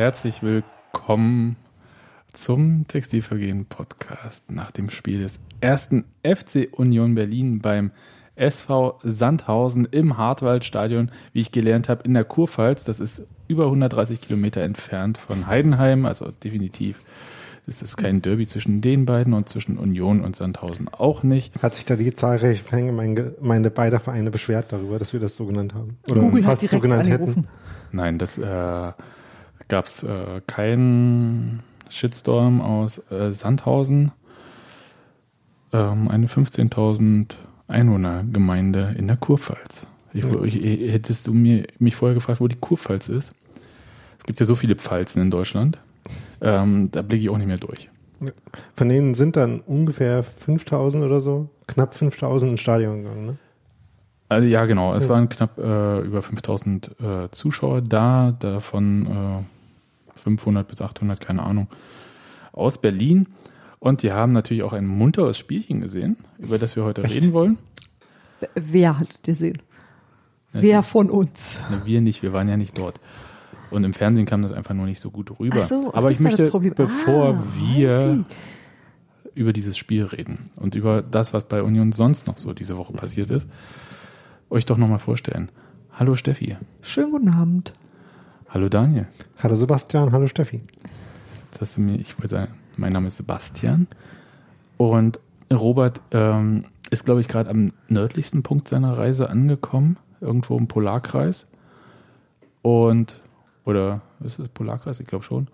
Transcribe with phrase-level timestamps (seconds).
[0.00, 1.56] Herzlich willkommen
[2.32, 7.90] zum Textilvergehen Podcast nach dem Spiel des ersten FC Union Berlin beim
[8.34, 12.84] SV Sandhausen im Hartwaldstadion, wie ich gelernt habe, in der Kurpfalz.
[12.84, 17.04] Das ist über 130 Kilometer entfernt von Heidenheim, also definitiv
[17.66, 21.62] ist es kein Derby zwischen den beiden und zwischen Union und Sandhausen auch nicht.
[21.62, 25.74] Hat sich da die zahlreiche Fangemeinde beider Vereine beschwert darüber, dass wir das so genannt
[25.74, 25.98] haben?
[26.10, 27.34] Oder Google fast so genannt angerufen.
[27.34, 27.48] hätten?
[27.92, 28.92] Nein, das äh,
[29.70, 34.12] gab es äh, keinen Shitstorm aus äh, Sandhausen.
[35.72, 37.36] Ähm, eine 15.000
[37.68, 39.86] Einwohnergemeinde in der Kurpfalz.
[40.12, 43.32] Ich, ich, hättest du mir, mich vorher gefragt, wo die Kurpfalz ist?
[44.18, 45.78] Es gibt ja so viele Pfalzen in Deutschland.
[46.40, 47.88] Ähm, da blicke ich auch nicht mehr durch.
[48.74, 53.36] Von denen sind dann ungefähr 5000 oder so, knapp 5000 ins Stadion gegangen, ne?
[54.28, 54.94] Also ja, genau.
[54.94, 55.14] Es ja.
[55.14, 59.59] waren knapp äh, über 5000 äh, Zuschauer da, davon äh,
[60.14, 61.68] 500 bis 800, keine Ahnung,
[62.52, 63.28] aus Berlin.
[63.78, 67.16] Und die haben natürlich auch ein munteres Spielchen gesehen, über das wir heute Echt?
[67.16, 67.58] reden wollen.
[68.54, 69.58] Wer hat gesehen?
[70.52, 71.60] Ja, Wer von uns?
[71.70, 73.00] Na, wir nicht, wir waren ja nicht dort.
[73.70, 75.62] Und im Fernsehen kam das einfach nur nicht so gut rüber.
[75.64, 78.24] So, Aber ich möchte, bevor ah, wir
[79.34, 82.92] über dieses Spiel reden und über das, was bei Union sonst noch so diese Woche
[82.92, 83.48] passiert ist,
[84.50, 85.50] euch doch nochmal vorstellen.
[85.92, 86.56] Hallo Steffi.
[86.82, 87.72] Schönen guten Abend.
[88.52, 89.06] Hallo Daniel.
[89.38, 90.56] Hallo Sebastian, hallo Steffi.
[90.56, 93.86] Jetzt hast du mir, ich wollte sagen, mein Name ist Sebastian.
[94.76, 95.20] Und
[95.52, 101.48] Robert ähm, ist, glaube ich, gerade am nördlichsten Punkt seiner Reise angekommen, irgendwo im Polarkreis.
[102.62, 103.20] Und
[103.66, 104.98] oder ist es Polarkreis?
[104.98, 105.46] Ich glaube schon.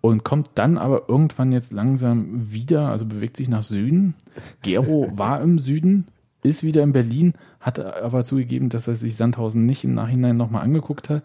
[0.00, 4.14] Und kommt dann aber irgendwann jetzt langsam wieder, also bewegt sich nach Süden.
[4.62, 6.06] Gero war im Süden,
[6.44, 10.62] ist wieder in Berlin, hat aber zugegeben, dass er sich Sandhausen nicht im Nachhinein nochmal
[10.62, 11.24] angeguckt hat.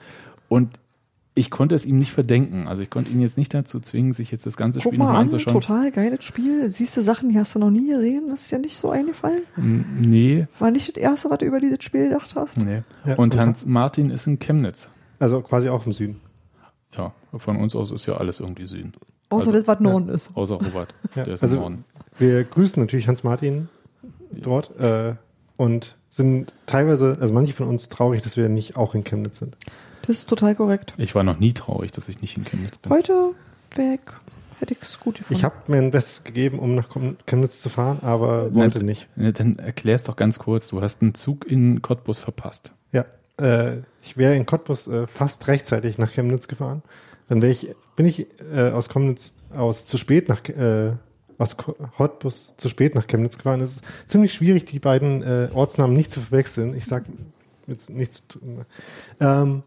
[0.49, 0.79] Und
[1.35, 2.67] ich konnte es ihm nicht verdenken.
[2.67, 5.21] Also ich konnte ihn jetzt nicht dazu zwingen, sich jetzt das ganze Guck Spiel nochmal
[5.21, 5.53] anzuschauen.
[5.53, 6.67] Total geiles Spiel.
[6.69, 8.25] Siehst du Sachen, die hast du noch nie gesehen?
[8.29, 9.43] Das ist ja nicht so eingefallen.
[9.55, 10.47] Nee.
[10.59, 12.57] War nicht das erste, was du über dieses Spiel gedacht hast?
[12.57, 12.83] Nee.
[13.05, 14.89] Ja, und Hans Martin ist in Chemnitz.
[15.19, 16.19] Also quasi auch im Süden.
[16.97, 18.93] Ja, von uns aus ist ja alles irgendwie Süden.
[19.29, 20.15] Außer also, das, was Norden ja.
[20.15, 20.31] ist.
[20.33, 21.23] Außer Robert, ja.
[21.23, 21.85] der ist also im Norden.
[22.17, 23.69] Wir grüßen natürlich Hans-Martin
[24.31, 25.13] dort äh,
[25.55, 29.55] und sind teilweise, also manche von uns traurig, dass wir nicht auch in Chemnitz sind.
[30.09, 30.95] Das ist total korrekt.
[30.97, 32.91] Ich war noch nie traurig, dass ich nicht in Chemnitz bin.
[32.91, 33.35] Heute
[33.75, 33.99] weg.
[34.57, 35.37] Hätte ich es gut gefunden.
[35.37, 36.87] Ich habe mir ein Bestes gegeben, um nach
[37.27, 39.07] Chemnitz zu fahren, aber wollte nicht.
[39.15, 40.69] Dann erklär es doch ganz kurz.
[40.69, 42.71] Du hast einen Zug in Cottbus verpasst.
[42.91, 43.05] Ja,
[43.39, 46.81] äh, ich wäre in Cottbus äh, fast rechtzeitig nach Chemnitz gefahren.
[47.27, 50.93] Dann wäre ich, bin ich äh, aus Chemnitz aus zu spät nach äh,
[51.37, 53.61] aus Cottbus zu spät nach Chemnitz gefahren.
[53.61, 56.75] Es ist ziemlich schwierig, die beiden äh, Ortsnamen nicht zu verwechseln.
[56.75, 57.03] Ich sag
[57.67, 58.65] jetzt nichts zu tun.
[59.19, 59.61] Ähm,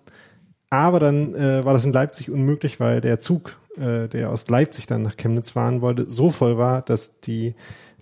[0.73, 4.87] aber dann äh, war das in Leipzig unmöglich, weil der Zug, äh, der aus Leipzig
[4.87, 7.55] dann nach Chemnitz fahren wollte, so voll war, dass die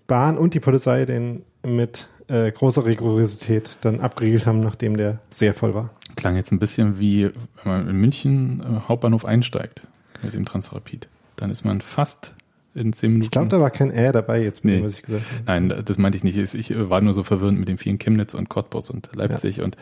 [0.06, 5.52] Bahn und die Polizei den mit äh, großer Rigorosität dann abgeriegelt haben, nachdem der sehr
[5.52, 5.90] voll war.
[6.14, 9.82] Klang jetzt ein bisschen wie, wenn man in München äh, Hauptbahnhof einsteigt
[10.22, 11.08] mit dem Transrapid.
[11.34, 12.34] Dann ist man fast
[12.76, 13.24] in zehn Minuten.
[13.24, 14.80] Ich glaube, da war kein R dabei jetzt, nee.
[14.80, 15.42] was ich gesagt habe.
[15.66, 16.36] Nein, das meinte ich nicht.
[16.36, 19.64] Ich war nur so verwirrend mit den vielen Chemnitz und Cottbus und Leipzig ja.
[19.64, 19.76] und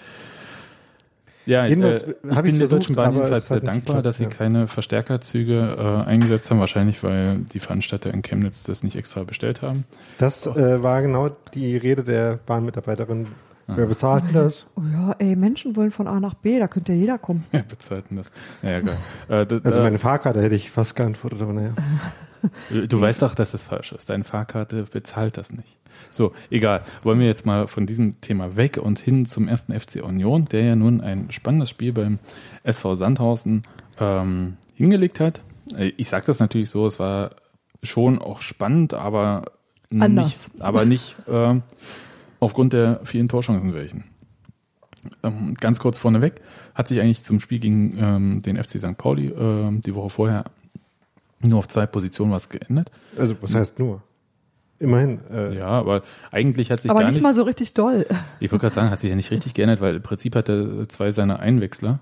[1.49, 4.29] ja, Jedenfalls äh, ich bin der Deutschen Bahn jedenfalls sehr dankbar, geklappt, dass sie ja.
[4.29, 6.61] keine Verstärkerzüge äh, eingesetzt haben.
[6.61, 9.85] Wahrscheinlich, weil die Veranstalter in Chemnitz das nicht extra bestellt haben.
[10.19, 13.29] Das äh, war genau die Rede der Bahnmitarbeiterin.
[13.67, 13.73] Ah.
[13.77, 14.67] Wer bezahlt denn das?
[14.77, 17.47] Oh ja, ey, Menschen wollen von A nach B, da könnte ja jeder kommen.
[17.51, 18.31] Wer bezahlt denn das?
[18.63, 18.99] Ja, geil.
[19.31, 21.71] Äh, also meine Fahrkarte hätte ich fast geantwortet, aber naja.
[22.89, 24.11] Du, weißt doch, dass das falsch ist.
[24.11, 25.77] Deine Fahrkarte bezahlt das nicht.
[26.11, 26.83] So, egal.
[27.03, 30.63] Wollen wir jetzt mal von diesem Thema weg und hin zum ersten FC Union, der
[30.63, 32.19] ja nun ein spannendes Spiel beim
[32.63, 33.63] SV Sandhausen
[33.99, 35.43] ähm, hingelegt hat.
[35.77, 37.31] Äh, ich sage das natürlich so, es war
[37.83, 39.53] schon auch spannend, aber
[39.91, 40.51] Anders.
[40.53, 41.61] nicht, aber nicht äh,
[42.41, 44.05] aufgrund der vielen Torchancen welchen.
[45.23, 46.41] Ähm, ganz kurz vorneweg
[46.75, 48.97] hat sich eigentlich zum Spiel gegen ähm, den FC St.
[48.99, 50.45] Pauli äh, die Woche vorher
[51.41, 52.91] nur auf zwei Positionen was geändert.
[53.17, 54.03] Also was heißt nur?
[54.81, 55.21] Immerhin.
[55.31, 58.07] Äh ja, aber eigentlich hat sich aber gar nicht, nicht mal so richtig doll.
[58.41, 60.89] Ich wollte gerade sagen, hat sich ja nicht richtig geändert, weil im Prinzip hat er
[60.89, 61.99] zwei seiner Einwechsler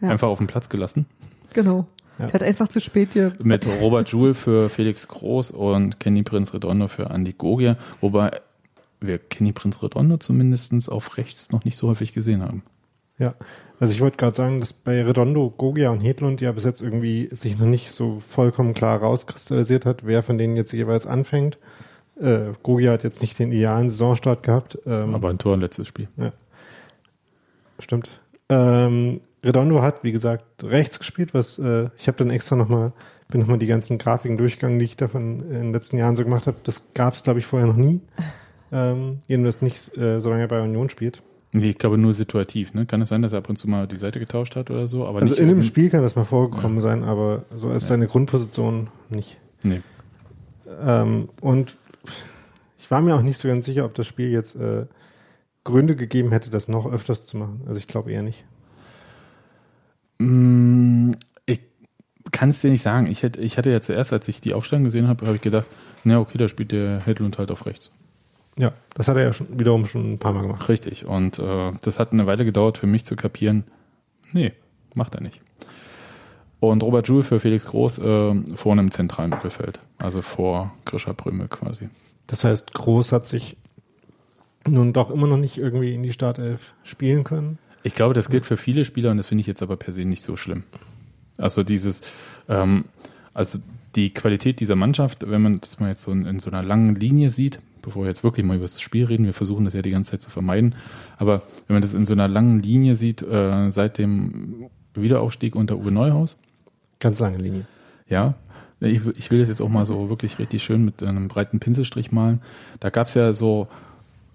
[0.00, 0.08] ja.
[0.08, 1.06] einfach auf den Platz gelassen.
[1.52, 1.86] Genau.
[2.18, 2.26] Ja.
[2.26, 3.34] Der hat einfach zu spät hier.
[3.42, 8.40] Mit Robert Joule für Felix Groß und Kenny Prinz Redondo für Andy Gogia, wobei
[9.00, 12.62] wir Kenny Prinz Redondo zumindest auf rechts noch nicht so häufig gesehen haben.
[13.18, 13.34] Ja,
[13.80, 17.30] also ich wollte gerade sagen, dass bei Redondo, Gogia und Hedlund ja bis jetzt irgendwie
[17.32, 21.58] sich noch nicht so vollkommen klar rauskristallisiert hat, wer von denen jetzt jeweils anfängt.
[22.20, 24.78] Äh, Gogia hat jetzt nicht den idealen Saisonstart gehabt.
[24.84, 26.08] Ähm, Aber ein Tor letztes Spiel.
[26.18, 26.32] Ja.
[27.78, 28.10] Stimmt.
[28.50, 32.92] Ähm, Redondo hat, wie gesagt, rechts gespielt, was äh, ich habe dann extra nochmal,
[33.28, 36.46] bin nochmal die ganzen Grafiken durchgegangen, die ich davon in den letzten Jahren so gemacht
[36.46, 36.58] habe.
[36.64, 38.02] Das gab es, glaube ich, vorher noch nie.
[38.72, 41.22] Ähm, jedenfalls nicht, äh, solange er bei Union spielt.
[41.52, 42.86] Nee, ich glaube nur situativ, ne?
[42.86, 45.04] Kann es sein, dass er ab und zu mal die Seite getauscht hat oder so?
[45.06, 48.88] Also in einem irgend- Spiel kann das mal vorgekommen sein, aber so als seine Grundposition
[49.08, 49.36] nicht.
[49.64, 49.80] Nee.
[50.80, 51.76] Ähm, und
[52.78, 54.86] ich war mir auch nicht so ganz sicher, ob das Spiel jetzt äh,
[55.64, 57.62] Gründe gegeben hätte, das noch öfters zu machen.
[57.66, 58.44] Also ich glaube eher nicht.
[60.18, 61.12] Mm,
[61.46, 61.60] Ich
[62.32, 63.06] kann es dir nicht sagen.
[63.08, 65.68] Ich, hätte, ich hatte ja zuerst, als ich die Aufstellung gesehen habe, habe ich gedacht,
[66.04, 67.92] na okay, da spielt der Hedlund halt auf rechts.
[68.56, 70.68] Ja, das hat er ja schon wiederum schon ein paar Mal gemacht.
[70.68, 71.06] Richtig.
[71.06, 73.64] Und äh, das hat eine Weile gedauert für mich zu kapieren,
[74.32, 74.52] nee,
[74.94, 75.40] macht er nicht.
[76.60, 79.80] Und Robert Joule für Felix Groß äh, vorne im zentralen Mittelfeld.
[79.98, 81.88] Also vor Grisha Prömel quasi.
[82.26, 83.56] Das heißt, Groß hat sich
[84.68, 87.58] nun doch immer noch nicht irgendwie in die Startelf spielen können.
[87.82, 90.04] Ich glaube, das gilt für viele Spieler und das finde ich jetzt aber per se
[90.04, 90.64] nicht so schlimm.
[91.38, 92.02] Also dieses,
[92.48, 92.84] ähm,
[93.32, 93.58] also
[93.96, 96.94] die Qualität dieser Mannschaft, wenn man das mal jetzt so in, in so einer langen
[96.94, 99.82] Linie sieht, bevor wir jetzt wirklich mal über das Spiel reden, wir versuchen das ja
[99.82, 100.74] die ganze Zeit zu vermeiden,
[101.18, 105.76] aber wenn man das in so einer langen Linie sieht, äh, seit dem Wiederaufstieg unter
[105.78, 106.36] Uwe Neuhaus,
[106.98, 107.66] Ganz lange Linie.
[108.08, 108.34] ja,
[108.80, 111.60] ich, will- ich will das jetzt auch mal so wirklich richtig schön mit einem breiten
[111.60, 112.40] Pinselstrich malen.
[112.80, 113.68] Da gab es ja so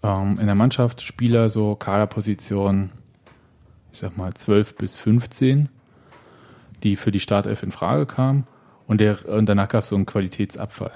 [0.03, 2.91] ähm, in der Mannschaft Spieler, so Kaderpositionen,
[3.91, 5.69] ich sag mal 12 bis 15,
[6.83, 8.45] die für die Startelf in Frage kamen.
[8.87, 10.91] Und, der, und danach gab es so einen Qualitätsabfall.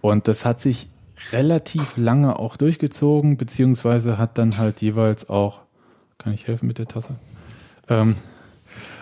[0.00, 0.88] Und das hat sich
[1.32, 5.60] relativ lange auch durchgezogen, beziehungsweise hat dann halt jeweils auch,
[6.18, 7.14] kann ich helfen mit der Tasse?
[7.88, 8.16] Ähm,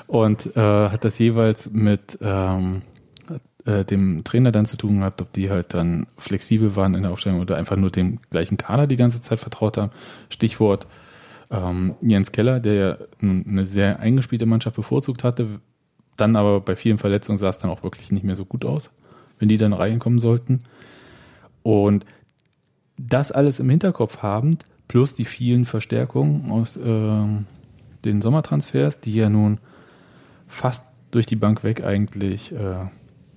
[0.07, 2.83] und äh, hat das jeweils mit ähm,
[3.65, 7.12] äh, dem Trainer dann zu tun gehabt, ob die halt dann flexibel waren in der
[7.12, 9.93] Aufstellung oder einfach nur dem gleichen Kader die ganze Zeit vertraut haben.
[10.29, 10.87] Stichwort
[11.51, 15.61] ähm, Jens Keller, der ja eine sehr eingespielte Mannschaft bevorzugt hatte,
[16.17, 18.91] dann aber bei vielen Verletzungen sah es dann auch wirklich nicht mehr so gut aus,
[19.39, 20.61] wenn die dann reinkommen sollten.
[21.62, 22.05] Und
[22.97, 27.47] das alles im Hinterkopf habend, plus die vielen Verstärkungen aus ähm,
[28.05, 29.59] den Sommertransfers, die ja nun
[30.47, 32.87] fast durch die Bank weg eigentlich äh,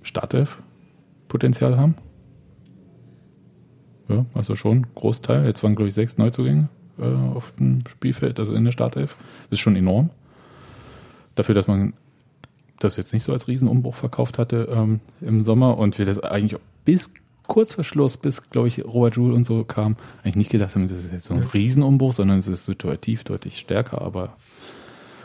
[0.02, 1.94] Startelf-Potenzial haben.
[4.08, 5.46] Ja, also schon Großteil.
[5.46, 6.68] Jetzt waren, glaube ich, sechs Neuzugänge
[6.98, 9.16] äh, auf dem Spielfeld, also in der Startelf.
[9.44, 10.10] Das ist schon enorm.
[11.34, 11.94] Dafür, dass man
[12.78, 16.60] das jetzt nicht so als Riesenumbruch verkauft hatte ähm, im Sommer und wir das eigentlich
[16.84, 17.14] bis
[17.46, 20.88] kurz vor Schluss, bis, glaube ich, Robert Joule und so kam, eigentlich nicht gedacht haben,
[20.88, 24.36] das ist jetzt so ein Riesenumbruch, sondern es ist situativ deutlich stärker, aber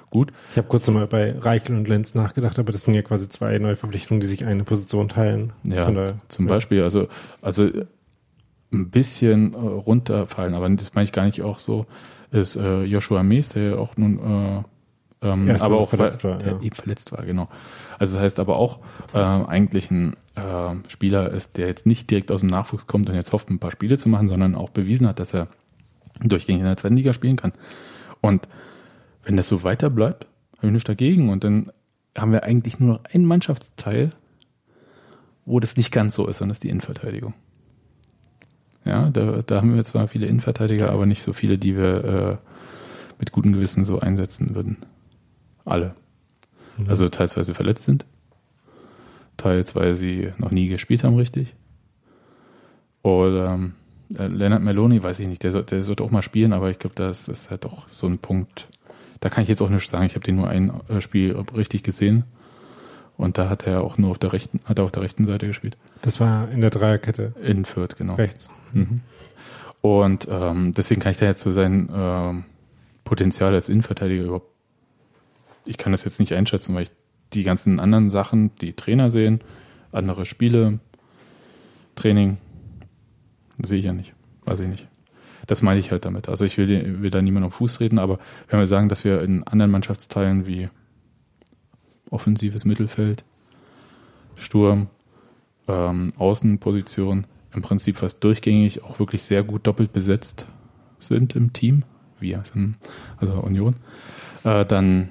[0.10, 0.32] gut.
[0.52, 3.58] Ich habe kurz mal bei Reichel und Lenz nachgedacht, aber das sind ja quasi zwei
[3.60, 5.54] neue Verpflichtungen, die sich eine Position teilen.
[5.64, 7.08] Ja, daher- zum Beispiel, also,
[7.42, 7.70] also
[8.72, 11.86] ein bisschen äh, runterfallen, aber das meine ich gar nicht auch so,
[12.32, 14.64] ist äh, Joshua Mees, der ja auch nun äh,
[15.22, 16.62] ähm, aber auch verletzt war, der ja.
[16.62, 17.50] eben verletzt war, genau.
[17.98, 18.80] Also das heißt aber auch
[19.14, 23.16] äh, eigentlich ein äh, Spieler ist, der jetzt nicht direkt aus dem Nachwuchs kommt und
[23.16, 25.48] jetzt hofft, ein paar Spiele zu machen, sondern auch bewiesen hat, dass er
[26.24, 27.54] durchgängig in der zweiten Liga spielen kann.
[28.22, 28.48] Und
[29.24, 30.28] wenn das so weiter bleibt,
[30.58, 31.30] habe ich nichts dagegen.
[31.30, 31.72] Und dann
[32.18, 34.12] haben wir eigentlich nur noch einen Mannschaftsteil,
[35.46, 37.34] wo das nicht ganz so ist, und das ist die Innenverteidigung.
[38.86, 42.38] Ja, da, da haben wir zwar viele Innenverteidiger, aber nicht so viele, die wir äh,
[43.20, 44.78] mit gutem Gewissen so einsetzen würden.
[45.66, 45.96] Alle.
[46.88, 48.06] Also teils, weil sie verletzt sind,
[49.40, 51.56] teils, weil sie noch nie gespielt haben, richtig.
[53.02, 53.74] Oder ähm,
[54.18, 56.80] äh, Leonard Meloni, weiß ich nicht, der, soll, der sollte auch mal spielen, aber ich
[56.80, 58.68] glaube, das ist halt auch so ein Punkt.
[59.20, 60.06] Da kann ich jetzt auch nichts sagen.
[60.06, 62.24] Ich habe den nur ein äh, Spiel richtig gesehen.
[63.18, 65.46] Und da hat er auch nur auf der rechten, hat er auf der rechten Seite
[65.46, 65.76] gespielt.
[66.02, 68.16] Das war in der Dreierkette In Fürth, genau.
[68.16, 68.50] rechts.
[68.72, 69.02] Mhm.
[69.82, 72.46] Und ähm, deswegen kann ich da jetzt so sein ähm,
[73.04, 74.50] Potenzial als Innenverteidiger überhaupt.
[75.66, 76.92] Ich kann das jetzt nicht einschätzen, weil ich
[77.34, 79.42] die ganzen anderen Sachen, die Trainer sehen,
[79.92, 80.80] andere Spiele,
[81.96, 82.38] Training,
[83.62, 84.14] sehe ich ja nicht.
[84.46, 84.88] Weiß ich nicht.
[85.48, 86.30] Das meine ich halt damit.
[86.30, 89.22] Also ich will, will da niemand auf Fuß treten, aber wenn wir sagen, dass wir
[89.22, 90.70] in anderen Mannschaftsteilen wie
[92.10, 93.24] offensives Mittelfeld,
[94.36, 94.88] Sturm,
[95.68, 100.48] ähm, Außenposition im Prinzip fast durchgängig auch wirklich sehr gut doppelt besetzt
[101.00, 101.84] sind im Team,
[102.20, 102.76] wir, sind-
[103.18, 103.76] also Union,
[104.44, 105.10] äh, dann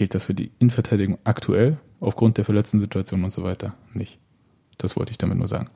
[0.00, 4.18] gilt das für die Innenverteidigung aktuell aufgrund der verletzten Situation und so weiter nicht.
[4.78, 5.68] Das wollte ich damit nur sagen.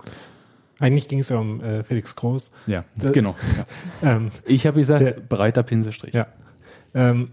[0.80, 2.50] Eigentlich ging es ja um äh, Felix Groß.
[2.66, 3.34] Ja, Da- genau.
[4.02, 4.10] Ja.
[4.16, 6.14] Ähm, Ich habe gesagt, Der- breiter Pinselstrich.
[6.14, 6.26] Ja.
[6.94, 7.28] Ähm,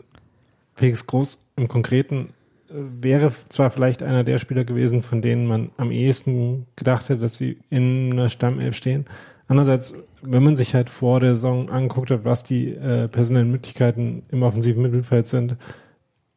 [0.75, 2.33] Felix Groß im Konkreten
[2.69, 7.21] äh, wäre zwar vielleicht einer der Spieler gewesen, von denen man am ehesten gedacht hätte,
[7.21, 9.05] dass sie in einer Stammelf stehen.
[9.47, 14.23] Andererseits, wenn man sich halt vor der Saison angeguckt hat, was die äh, personellen Möglichkeiten
[14.29, 15.55] im offensiven Mittelfeld sind,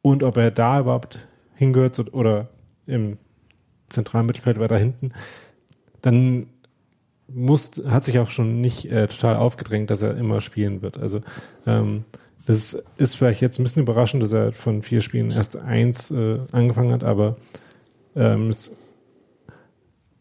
[0.05, 1.19] und ob er da überhaupt
[1.55, 2.51] hingehört oder
[2.87, 3.17] im
[3.89, 5.13] zentralen Mittelfeld weiter hinten,
[6.03, 6.49] dann
[7.27, 10.99] muss, hat sich auch schon nicht äh, total aufgedrängt, dass er immer spielen wird.
[10.99, 11.23] Also
[11.67, 12.05] ähm,
[12.45, 16.41] das ist vielleicht jetzt ein bisschen überraschend, dass er von vier Spielen erst eins äh,
[16.53, 17.37] angefangen hat, aber
[18.15, 18.77] ähm, es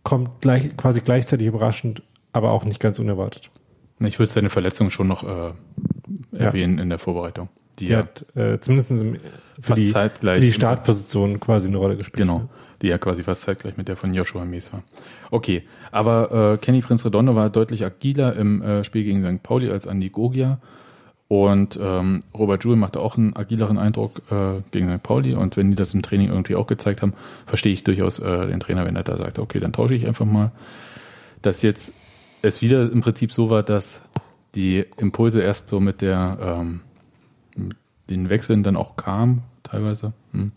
[0.04, 3.52] kommt gleich, quasi gleichzeitig überraschend, aber auch nicht ganz unerwartet.
[4.00, 5.52] Ich würde seine Verletzung schon noch äh,
[6.32, 7.50] erwähnen in der Vorbereitung.
[7.80, 9.22] Die Die hat äh, zumindest im, für,
[9.62, 12.18] Fast die, zeitgleich für die Startposition quasi eine Rolle gespielt.
[12.18, 12.50] genau,
[12.82, 14.84] die ja quasi fast zeitgleich mit der von Joshua Mies war.
[15.32, 19.44] Okay, aber äh, Kenny Prince Redondo war deutlich agiler im äh, Spiel gegen St.
[19.44, 20.60] Pauli als Andi Gogia.
[21.30, 25.02] Und ähm, Robert Joule machte auch einen agileren Eindruck äh, gegen St.
[25.02, 25.34] Pauli.
[25.34, 27.14] Und wenn die das im Training irgendwie auch gezeigt haben,
[27.48, 30.26] verstehe ich durchaus äh, den Trainer, wenn er da sagt, okay, dann tausche ich einfach
[30.26, 30.52] mal.
[31.42, 31.92] Dass jetzt
[32.44, 34.02] es wieder im Prinzip so war, dass
[34.54, 36.82] die Impulse erst so mit der ähm,
[38.10, 40.14] den Wechseln dann auch kamen, teilweise.
[40.32, 40.52] Hm.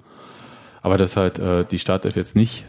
[0.83, 2.65] Aber dass halt äh, die Startelf jetzt nicht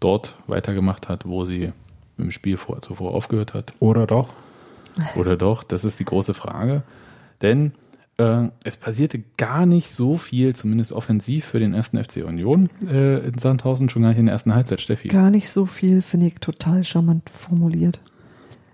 [0.00, 1.72] dort weitergemacht hat, wo sie
[2.18, 3.72] im Spiel vor, zuvor aufgehört hat.
[3.78, 4.34] Oder doch?
[5.16, 5.62] Oder doch?
[5.62, 6.82] Das ist die große Frage.
[7.40, 7.72] Denn
[8.18, 13.26] äh, es passierte gar nicht so viel, zumindest offensiv für den ersten FC Union äh,
[13.26, 15.08] in Sandhausen, schon gar nicht in der ersten Halbzeit, Steffi.
[15.08, 18.00] Gar nicht so viel, finde ich total charmant formuliert.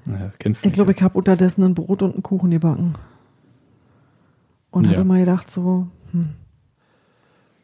[0.07, 2.95] Ja, das kennst du Ich glaube, ich habe unterdessen ein Brot und einen Kuchen gebacken.
[4.70, 4.90] Und Ja.
[4.92, 6.30] habe immer gedacht, so, hm,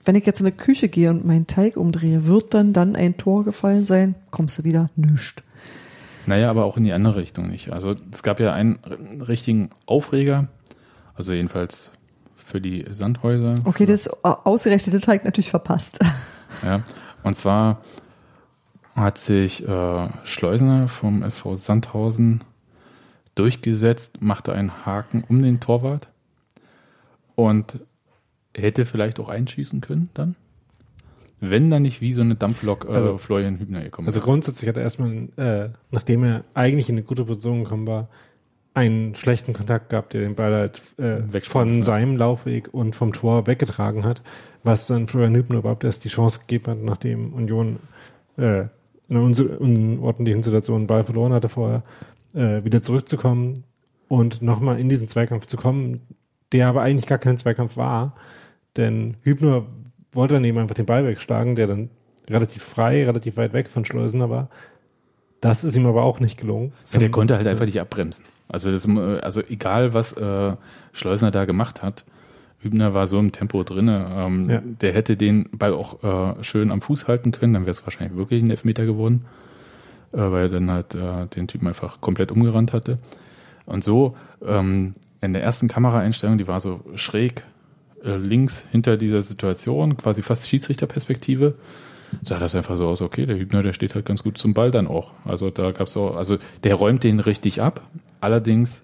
[0.05, 3.17] wenn ich jetzt in die Küche gehe und meinen Teig umdrehe, wird dann dann ein
[3.17, 4.15] Tor gefallen sein?
[4.31, 4.91] Kommst du wieder?
[4.97, 5.43] Nüscht.
[6.27, 7.73] Naja, aber auch in die andere Richtung nicht.
[7.73, 8.79] Also es gab ja einen
[9.21, 10.49] richtigen Aufreger,
[11.15, 11.93] also jedenfalls
[12.37, 13.57] für die Sandhäuser.
[13.65, 15.99] Okay, das au- ausgerechnete Teig natürlich verpasst.
[16.63, 16.83] Ja,
[17.23, 17.81] und zwar
[18.95, 22.41] hat sich äh, Schleusener vom SV Sandhausen
[23.35, 26.09] durchgesetzt, machte einen Haken um den Torwart
[27.35, 27.81] und
[28.57, 30.37] hätte vielleicht auch einschießen können dann.
[31.41, 34.77] Wenn dann nicht wie so eine Dampflok äh, Also- Florian Hübner gekommen Also grundsätzlich hat
[34.77, 38.09] er erstmal, äh, nachdem er eigentlich in eine gute Position gekommen war,
[38.73, 41.83] einen schlechten Kontakt gehabt, der den Ball halt äh, von ne?
[41.83, 44.23] seinem Laufweg und vom Tor weggetragen hat,
[44.65, 47.79] was dann Florian Hübner überhaupt erst die Chance gegeben hat, nachdem Union
[48.37, 48.67] äh,
[49.09, 51.83] in einer unordentlichen Situation einen Ball verloren hatte vorher,
[52.35, 53.55] äh, wieder zurückzukommen
[54.09, 56.01] und nochmal in diesen Zweikampf zu kommen,
[56.55, 58.15] der aber eigentlich gar kein Zweikampf war,
[58.77, 59.67] denn Hübner
[60.13, 61.91] wollte dann eben einfach den Ball wegschlagen, der dann
[62.31, 64.49] relativ frei, relativ weit weg von Schleusener war.
[65.41, 66.73] Das ist ihm aber auch nicht gelungen.
[66.93, 68.25] Ja, der konnte halt einfach nicht abbremsen.
[68.49, 70.55] Also, das, also egal, was äh,
[70.93, 72.05] Schleusner da gemacht hat,
[72.61, 74.63] Hübner war so im Tempo drin, ähm, Ja.
[74.65, 76.03] der hätte den Ball auch
[76.39, 79.25] äh, schön am Fuß halten können, dann wäre es wahrscheinlich wirklich ein Elfmeter geworden,
[80.13, 82.99] äh, weil er dann halt äh, den Typen einfach komplett umgerannt hatte.
[83.67, 84.95] Und so ähm,
[85.25, 87.45] in der ersten Kameraeinstellung, die war so schräg
[88.05, 91.55] äh, links hinter dieser Situation, quasi fast Schiedsrichterperspektive,
[92.23, 94.71] sah das einfach so aus, okay, der Hübner, der steht halt ganz gut zum Ball
[94.71, 95.13] dann auch.
[95.25, 97.83] Also da gab's auch, also der räumt den richtig ab,
[98.21, 98.83] allerdings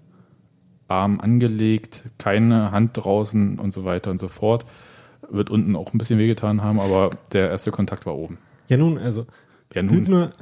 [0.88, 4.66] Arm angelegt, keine Hand draußen und so weiter und so fort.
[5.28, 8.38] Wird unten auch ein bisschen wehgetan haben, aber der erste Kontakt war oben.
[8.68, 9.26] Ja nun, also
[9.73, 10.32] Ja, nun, Hübner,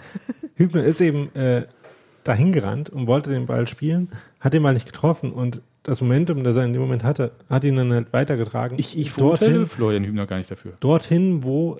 [0.56, 1.66] Hübner ist eben äh,
[2.24, 4.08] dahin gerannt und wollte den Ball spielen,
[4.40, 7.62] hat den Ball nicht getroffen und das Momentum, das er in dem Moment hatte, hat
[7.64, 8.78] ihn dann halt weitergetragen.
[8.78, 10.72] ich, ich dorthin, Florian Hübner gar nicht dafür.
[10.80, 11.78] dorthin, wo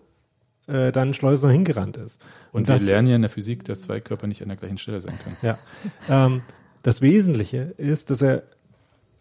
[0.67, 2.23] äh, dann Schleusner hingerannt ist.
[2.53, 4.79] Und, das, wir lernen ja in der Physik, dass zwei Körper nicht an der gleichen
[4.79, 5.37] Stelle sein können.
[5.43, 5.59] Ja.
[6.09, 6.43] Ähm,
[6.83, 8.43] das Wesentliche ist, dass er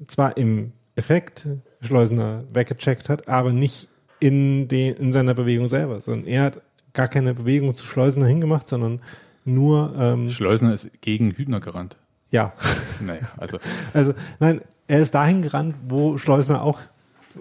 [0.07, 1.47] zwar im Effekt
[1.81, 3.87] Schleusener weggecheckt hat, aber nicht
[4.19, 6.61] in, den, in seiner Bewegung selber, sondern er hat
[6.93, 9.01] gar keine Bewegung zu Schleusener hingemacht, sondern
[9.45, 11.97] nur, ähm, Schleusner ist gegen Hübner gerannt.
[12.29, 12.53] ja.
[13.01, 13.57] Naja, also
[13.93, 16.79] Also, nein, er ist dahin gerannt, wo Schleusner auch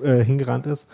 [0.03, 0.89] äh, hingerannt ist,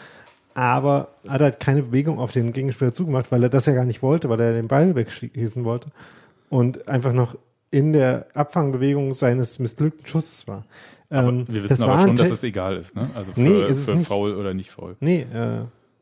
[0.54, 4.02] aber hat halt keine Bewegung auf den Gegenspieler zugemacht, weil er das ja gar nicht
[4.02, 5.88] wollte, weil er den Ball wegschießen wollte
[6.50, 7.36] und einfach noch
[7.70, 10.64] in der Abfangbewegung seines missglückten Schusses war.
[11.10, 13.08] Ähm, wir wissen aber schon, dass es egal ist, ne?
[13.14, 14.96] Also für, Nee, für faul oder nicht faul.
[15.00, 15.60] Nee, äh,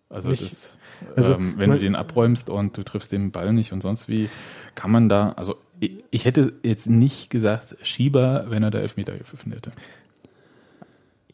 [0.09, 0.77] Also, Nicht- das,
[1.17, 4.09] also, ähm, wenn man- du den abräumst und du triffst den Ball nicht und sonst
[4.09, 4.29] wie,
[4.75, 9.17] kann man da, also ich, ich hätte jetzt nicht gesagt Schieber, wenn er da Elfmeter
[9.19, 9.73] gepfiffen hätte.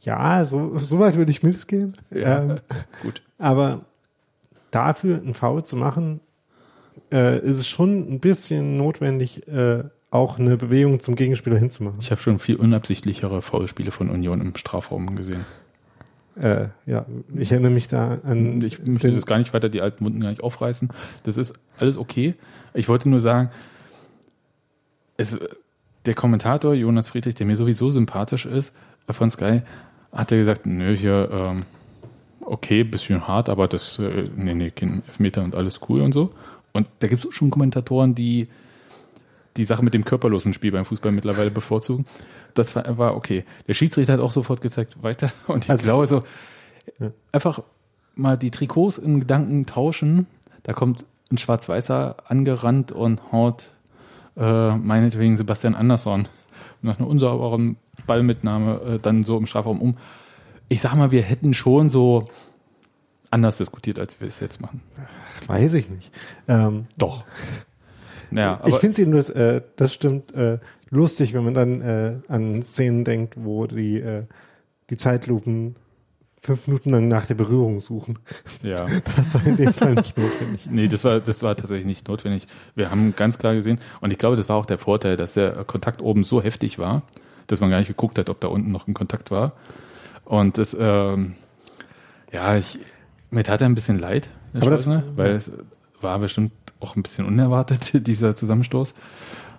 [0.00, 1.96] ja, so, so weit würde ich mitgehen.
[2.12, 2.58] Ähm,
[3.02, 3.22] gut.
[3.38, 3.84] aber
[4.70, 6.20] dafür einen Foul zu machen,
[7.12, 11.98] äh, ist es schon ein bisschen notwendig, äh, auch eine Bewegung zum Gegenspieler hinzumachen.
[12.00, 15.44] Ich habe schon viel unabsichtlichere Foulspiele von Union im Strafraum gesehen.
[16.36, 17.04] Äh, ja,
[17.36, 18.62] ich erinnere mich da an.
[18.62, 20.88] Ich möchte das gar nicht weiter, die alten Wunden gar nicht aufreißen.
[21.24, 22.34] Das ist alles okay.
[22.74, 23.50] Ich wollte nur sagen,
[25.16, 25.38] es,
[26.06, 28.74] der Kommentator Jonas Friedrich, der mir sowieso sympathisch ist,
[29.06, 29.62] äh, von Sky,
[30.12, 31.62] hat ja gesagt, nö, hier, ähm,
[32.40, 36.32] okay, bisschen hart, aber das, äh, nee, nee, kein Elfmeter und alles cool und so.
[36.72, 38.48] Und da gibt es schon Kommentatoren, die
[39.56, 42.06] die Sache mit dem körperlosen Spiel beim Fußball mittlerweile bevorzugen.
[42.54, 43.44] Das war, war okay.
[43.68, 45.32] Der Schiedsrichter hat auch sofort gezeigt, weiter.
[45.46, 46.20] Und ich Also- glaube so,
[46.98, 47.10] Ja.
[47.32, 47.62] einfach
[48.14, 50.26] mal die Trikots in Gedanken tauschen.
[50.64, 53.70] Da kommt ein Schwarz-Weißer angerannt und haut
[54.36, 56.28] äh, meinetwegen Sebastian Andersson
[56.82, 59.96] nach einer unsauberen Ballmitnahme äh, dann so im Strafraum um.
[60.68, 62.28] Ich sag mal, wir hätten schon so
[63.30, 64.82] anders diskutiert, als wir es jetzt machen.
[65.46, 66.10] Weiß ich nicht.
[66.48, 67.24] Ähm, Doch.
[68.32, 70.58] Naja, ich finde es jedenfalls, äh, das stimmt, äh,
[70.90, 74.24] lustig, wenn man dann äh, an Szenen denkt, wo die, äh,
[74.90, 75.76] die Zeitlupen
[76.40, 78.18] fünf Minuten lang nach der Berührung suchen.
[78.62, 78.86] ja.
[79.16, 80.66] Das war in dem Fall nicht notwendig.
[80.68, 82.46] Nee, das war, das war tatsächlich nicht notwendig.
[82.74, 85.64] Wir haben ganz klar gesehen, und ich glaube, das war auch der Vorteil, dass der
[85.64, 87.02] Kontakt oben so heftig war,
[87.46, 89.52] dass man gar nicht geguckt hat, ob da unten noch ein Kontakt war.
[90.24, 91.34] Und das, ähm,
[92.32, 92.78] ja, ich,
[93.30, 95.50] mir tat er ein bisschen leid, der Aber das- weil es
[96.02, 98.94] war bestimmt auch ein bisschen unerwartet, dieser Zusammenstoß.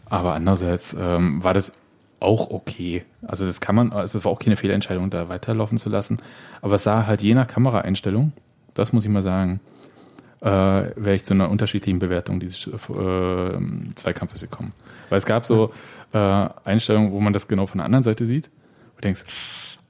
[0.05, 1.73] Aber andererseits ähm, war das
[2.19, 3.03] auch okay.
[3.21, 6.19] Also das kann man, also es war auch keine Fehlentscheidung, da weiterlaufen zu lassen.
[6.61, 8.31] Aber es sah halt je nach Kameraeinstellung,
[8.73, 9.59] das muss ich mal sagen,
[10.41, 13.57] äh, wäre ich zu einer unterschiedlichen Bewertung dieses äh,
[13.95, 14.73] Zweikampfes gekommen.
[15.09, 15.71] Weil es gab so
[16.13, 16.17] äh,
[16.63, 18.49] Einstellungen, wo man das genau von der anderen Seite sieht.
[18.95, 19.23] Und denkst,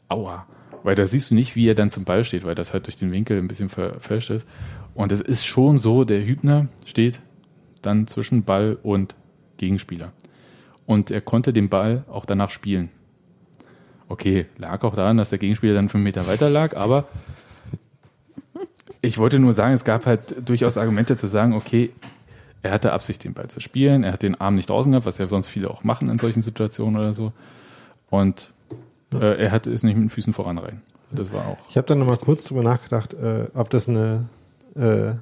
[0.10, 0.46] aua.
[0.84, 2.98] Weil da siehst du nicht, wie er dann zum Ball steht, weil das halt durch
[2.98, 4.46] den Winkel ein bisschen verfälscht ist.
[4.96, 7.20] Und es ist schon so, der Hübner steht
[7.82, 9.16] dann zwischen Ball und
[9.58, 10.12] Gegenspieler.
[10.86, 12.90] Und er konnte den Ball auch danach spielen.
[14.08, 17.08] Okay, lag auch daran, dass der Gegenspieler dann fünf Meter weiter lag, aber
[19.02, 21.92] ich wollte nur sagen, es gab halt durchaus Argumente zu sagen, okay,
[22.62, 25.18] er hatte Absicht, den Ball zu spielen, er hat den Arm nicht draußen gehabt, was
[25.18, 27.34] ja sonst viele auch machen in solchen Situationen oder so.
[28.10, 28.52] Und
[29.14, 30.82] äh, er hatte es nicht mit den Füßen voran rein.
[31.12, 31.58] Das war auch.
[31.70, 34.26] Ich habe dann nochmal kurz drüber nachgedacht, äh, ob das eine
[34.76, 35.14] äh,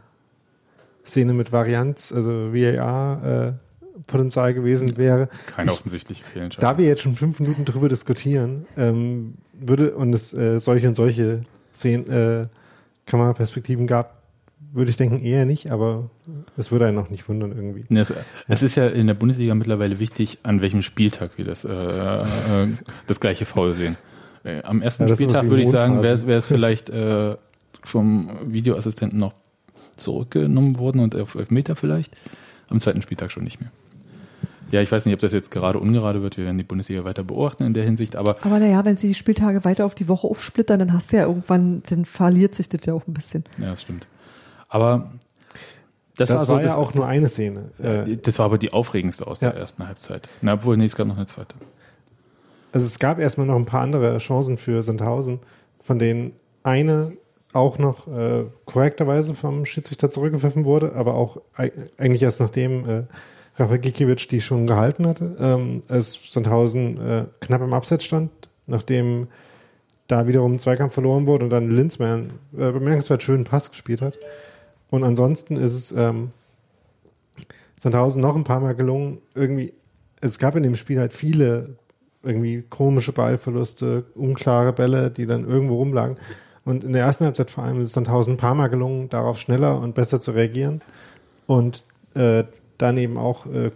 [1.06, 5.30] Szene mit Varianz, also VAR-Potenzial gewesen wäre.
[5.48, 6.70] Keine offensichtliche Fehlentscheidung.
[6.70, 10.96] Da wir jetzt schon fünf Minuten drüber diskutieren, ähm, würde und es äh, solche und
[10.96, 11.42] solche
[11.74, 12.48] Szenen, äh,
[13.06, 14.22] Kameraperspektiven gab,
[14.74, 16.10] würde ich denken eher nicht, aber
[16.56, 17.86] es würde einen auch nicht wundern irgendwie.
[17.94, 18.14] Es,
[18.48, 22.68] es ist ja in der Bundesliga mittlerweile wichtig, an welchem Spieltag wir das, äh, äh,
[23.08, 23.98] das gleiche Foul sehen.
[24.44, 27.36] Äh, am ersten Ja, Spieltag würde ich sagen, wäre es vielleicht äh,
[27.84, 29.34] vom Videoassistenten noch
[30.04, 32.16] zurückgenommen worden und auf Elfmeter vielleicht.
[32.70, 33.72] Am zweiten Spieltag schon nicht mehr.
[34.72, 36.38] Ja, ich weiß nicht, ob das jetzt gerade ungerade wird.
[36.38, 39.14] Wir werden die Bundesliga weiter beobachten in der Hinsicht, aber Aber naja, wenn sie die
[39.16, 42.86] Spieltage weiter auf die Woche aufsplittern, dann hast du ja irgendwann, dann verliert sich das
[42.86, 43.44] ja auch ein bisschen.
[43.58, 44.08] ja, das stimmt.
[44.70, 45.12] Aber
[46.16, 47.72] das, Das, war, so war ja das, auch nur eine Szene.
[47.80, 49.58] Äh, das war aber die aufregendste aus der Ja.
[49.58, 50.30] ersten Halbzeit.
[50.42, 51.56] Na, obwohl, nee, es gab noch eine zweite.
[52.72, 55.40] Also es gab erstmal noch ein paar andere Chancen für Sandhausen,
[55.82, 56.32] von denen
[56.64, 57.12] eine
[57.54, 63.04] auch noch äh, korrekterweise vom Schiedsrichter zurückgepfiffen wurde, aber auch eig- eigentlich erst nachdem äh,
[63.58, 68.32] Rafa Gikiewicz die schon gehalten hatte, ähm, als Sandhausen äh, knapp im Abseits stand,
[68.68, 69.28] nachdem
[70.08, 74.18] da wiederum ein Zweikampf verloren wurde und dann Linzmann äh, bemerkenswert schönen Pass gespielt hat.
[74.90, 76.32] Und ansonsten ist es ähm,
[77.78, 79.74] Sandhausen noch ein paar Mal gelungen, irgendwie,
[80.22, 81.76] es gab in dem Spiel halt viele
[82.24, 86.18] irgendwie komische Ballverluste, unklare Bälle, die dann irgendwo rumlagen.
[86.64, 89.40] Und in der ersten Halbzeit vor allem ist es Sandhausen ein paar Mal gelungen, darauf
[89.40, 90.82] schneller und besser zu reagieren.
[91.48, 92.44] Und äh,
[92.78, 93.72] dann eben auch äh,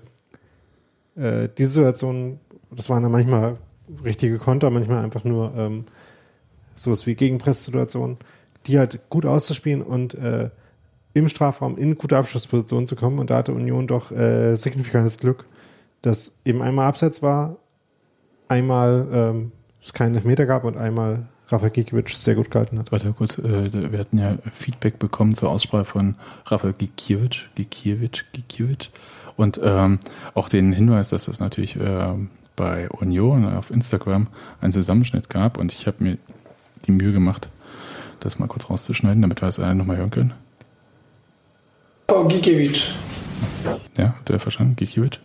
[1.16, 2.40] äh, diese Situation,
[2.72, 3.58] das waren dann manchmal
[4.04, 5.86] richtige Konter, manchmal einfach nur ähm,
[6.76, 8.18] sowas wie Gegenpresssituationen,
[8.68, 10.50] die halt gut auszuspielen und äh,
[11.14, 13.20] im Strafraum in gute Abschlussposition zu kommen.
[13.20, 15.46] Und da hatte Union doch äh, signifikantes Glück,
[16.02, 17.56] dass eben einmal Abseits war,
[18.48, 22.92] einmal ähm, es keinen Elfmeter gab und einmal Rafa Gikiewicz sehr gut gehalten hat.
[22.92, 28.90] Warte kurz, äh, wir hatten ja Feedback bekommen zur Aussprache von Rafael Gikiewicz, Gikiewicz, Gikiewicz.
[29.38, 30.00] Und ähm,
[30.34, 32.14] auch den Hinweis, dass es natürlich äh,
[32.56, 34.28] bei Union auf Instagram
[34.62, 35.58] einen Zusammenschnitt gab.
[35.58, 36.18] Und ich habe mir
[36.88, 37.50] die Mühe gemacht,
[38.20, 40.34] das mal kurz rauszuschneiden, damit wir es alle nochmal hören können.
[42.10, 42.92] Frau Gikiewicz.
[43.98, 44.76] Ja, hat er verstanden?
[44.76, 45.20] Gikiewicz?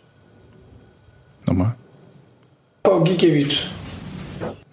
[1.47, 1.75] Nochmal.
[2.85, 3.63] Frau Gikiewicz.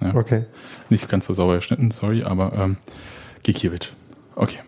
[0.00, 0.14] Ja.
[0.14, 0.44] Okay.
[0.90, 2.77] Nicht ganz so sauber geschnitten, sorry, aber ähm,
[3.42, 3.90] Gikiewicz.
[4.37, 4.59] Okay,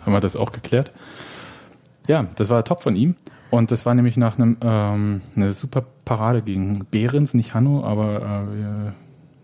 [0.00, 0.92] haben wir das auch geklärt.
[2.06, 3.14] Ja, das war top von ihm.
[3.50, 8.46] Und das war nämlich nach einem ähm, eine super Parade gegen Behrens, nicht Hanno, aber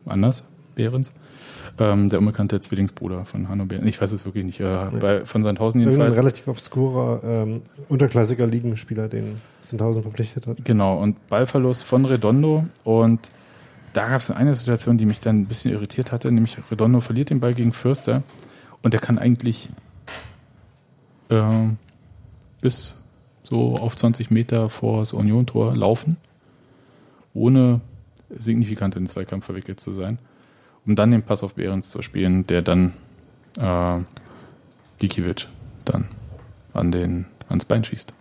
[0.07, 0.45] äh, anders,
[0.75, 1.15] Behrens.
[1.79, 3.89] Ähm, der unbekannte Zwillingsbruder von Hanno Behrens.
[3.89, 4.61] Ich weiß es wirklich nicht.
[4.61, 6.17] Äh, bei, von Sandhausen jedenfalls.
[6.17, 10.65] relativ obskurer ähm, unterklassiger Ligenspieler, den Sandhausen verpflichtet hat.
[10.65, 12.65] Genau, und Ballverlust von Redondo.
[12.85, 13.31] Und
[13.95, 17.31] da gab es eine Situation, die mich dann ein bisschen irritiert hatte, nämlich Redondo verliert
[17.31, 18.23] den Ball gegen Fürster
[18.83, 19.69] Und der kann eigentlich
[21.31, 21.69] äh,
[22.61, 22.97] bis
[23.45, 26.17] so auf 20 Meter vor das Union-Tor laufen,
[27.35, 27.81] ohne
[28.31, 30.19] signifikant in den Zweikampf verwickelt zu sein,
[30.87, 32.95] um dann den Pass auf Behrens zu spielen, der dann
[33.59, 34.01] äh,
[34.99, 35.47] Gikiewicz
[35.85, 36.09] dann
[36.73, 38.13] an den, ans Bein schießt.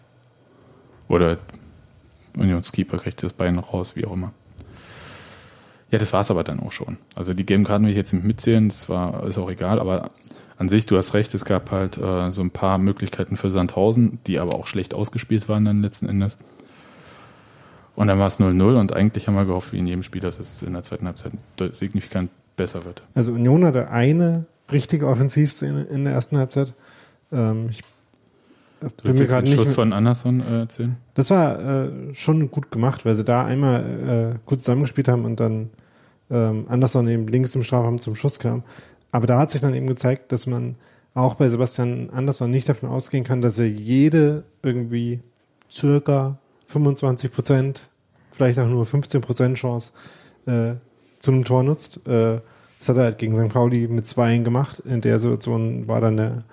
[1.08, 1.40] Oder
[2.38, 4.34] Unionskeeper kriegt das Bein raus, wie auch immer.
[5.94, 6.98] Ja, das war es aber dann auch schon.
[7.16, 10.10] Also die gelben Karten will ich jetzt nicht mitzählen, das war ist auch egal, aber
[10.58, 14.18] an sich, du hast recht, es gab halt äh, so ein paar Möglichkeiten für Sandhausen,
[14.28, 16.38] die aber auch schlecht ausgespielt waren dann letzten Endes.
[17.96, 20.40] Und dann war es 0-0 und eigentlich haben wir gehofft, wie in jedem Spiel, dass
[20.40, 21.34] es in der zweiten Halbzeit
[21.74, 23.04] signifikant besser wird.
[23.14, 26.74] Also Union hatte eine richtige Offensivszene in der ersten Halbzeit.
[27.32, 27.82] Ähm, ich
[28.82, 29.60] Du bin mir jetzt gerade den nicht.
[29.60, 30.98] Schuss mehr- von Anderson äh, erzählen?
[31.14, 35.40] Das war äh, schon gut gemacht, weil sie da einmal äh, gut zusammengespielt haben und
[35.40, 35.70] dann
[36.34, 38.64] ähm, Anderson eben links im Strafraum zum Schuss kam.
[39.12, 40.76] Aber da hat sich dann eben gezeigt, dass man
[41.14, 45.20] auch bei Sebastian Andersson nicht davon ausgehen kann, dass er jede irgendwie
[45.72, 47.90] circa 25 Prozent,
[48.32, 49.92] vielleicht auch nur 15 Prozent Chance
[50.48, 50.74] äh,
[51.20, 52.06] zu einem Tor nutzt.
[52.08, 52.40] Äh,
[52.80, 53.54] das hat er halt gegen St.
[53.54, 54.80] Pauli mit Zweien gemacht.
[54.80, 56.44] In der Situation war dann der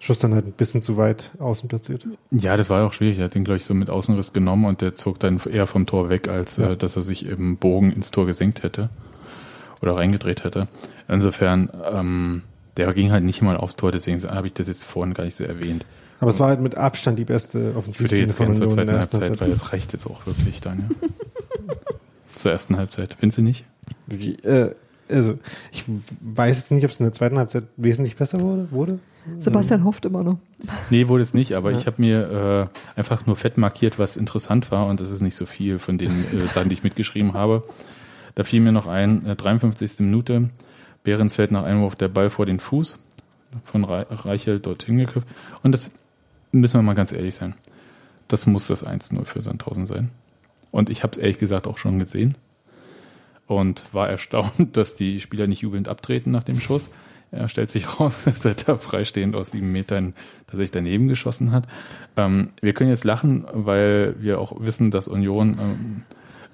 [0.00, 2.06] Schuss dann halt ein bisschen zu weit außen platziert.
[2.30, 3.18] Ja, das war ja auch schwierig.
[3.18, 5.86] Er hat den, glaube ich, so mit Außenriss genommen und der zog dann eher vom
[5.86, 6.70] Tor weg, als Ja.
[6.72, 8.90] äh, dass er sich im Bogen ins Tor gesenkt hätte
[9.82, 10.68] oder reingedreht hätte.
[11.08, 12.42] Insofern, ähm,
[12.76, 15.36] der ging halt nicht mal aufs Tor, deswegen habe ich das jetzt vorhin gar nicht
[15.36, 15.84] so erwähnt.
[16.20, 18.66] Aber es war halt mit Abstand die beste Ich würde Offensivszene jetzt von gerne zur
[18.66, 21.08] Union in zweiten Halbzeit, weil das reicht jetzt auch wirklich dann, ja.
[22.34, 23.16] zur ersten Halbzeit.
[23.18, 23.64] Findest du nicht?
[24.06, 24.74] Wie, äh,
[25.08, 25.38] also,
[25.70, 25.84] ich
[26.20, 28.68] weiß jetzt nicht, ob es in der zweiten Halbzeit wesentlich besser wurde.
[28.70, 28.98] wurde?
[29.38, 30.38] Sebastian hofft immer noch.
[30.90, 31.78] Nee, wurde es nicht, aber Ja.
[31.78, 35.36] ich habe mir äh, einfach nur fett markiert, was interessant war und das ist nicht
[35.36, 37.62] so viel von den äh, Sachen, die ich mitgeschrieben habe.
[38.34, 40.00] Da fiel mir noch ein, äh, 53.
[40.00, 40.50] Minute,
[41.02, 43.04] Behrens fällt nach Einwurf der Ball vor den Fuß
[43.64, 45.28] von Re Reichelt dorthin geköpft
[45.62, 45.92] und das
[46.50, 47.54] müssen wir mal ganz ehrlich sein.
[48.28, 50.10] Das muss das 1-0 für Sandhausen sein.
[50.70, 52.36] Und ich habe es ehrlich gesagt auch schon gesehen
[53.46, 56.90] und war erstaunt, dass die Spieler nicht jubelnd abtreten nach dem Schuss.
[57.30, 60.14] Er stellt sich raus, dass er da freistehend aus sieben Metern
[60.46, 61.66] tatsächlich daneben geschossen hat.
[62.16, 66.02] Ähm, wir können jetzt lachen, weil wir auch wissen, dass Union ähm,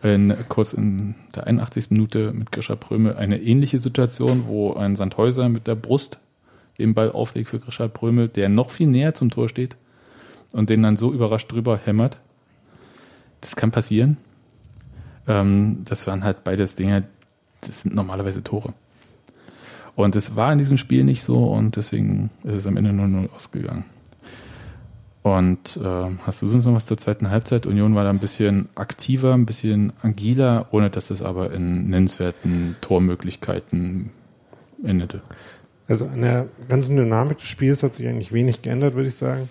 [0.02, 1.90] in, kurz in der 81.
[1.90, 6.18] Minute mit Grisha Prömel eine ähnliche Situation, wo ein Sandhäuser mit der Brust
[6.78, 9.76] den Ball auflegt für Grisha Prömel, der noch viel näher zum Tor steht
[10.52, 12.16] und den dann so überrascht drüber hämmert.
[13.40, 14.16] Das kann passieren.
[15.28, 17.04] Ähm, das waren halt beides Dinge,
[17.60, 18.72] das sind normalerweise Tore.
[19.96, 23.30] Und es war in diesem Spiel nicht so und deswegen ist es am Ende 0-0
[23.34, 23.84] ausgegangen.
[25.22, 27.66] Und äh, hast du sonst noch was zur zweiten Halbzeit?
[27.66, 32.76] Union war da ein bisschen aktiver, ein bisschen agiler, ohne dass es aber in nennenswerten
[32.80, 34.10] Tormöglichkeiten
[34.82, 35.20] endete.
[35.88, 39.48] Also an der ganzen Dynamik des Spiels hat sich eigentlich wenig geändert, würde ich sagen.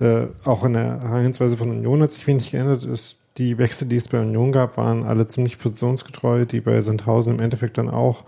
[0.00, 2.84] Äh, auch in der Herangehensweise von Union hat sich wenig geändert.
[2.84, 7.34] Es, die Wechsel, die es bei Union gab, waren alle ziemlich positionsgetreu, die bei Sandhausen
[7.34, 8.24] im Endeffekt dann auch,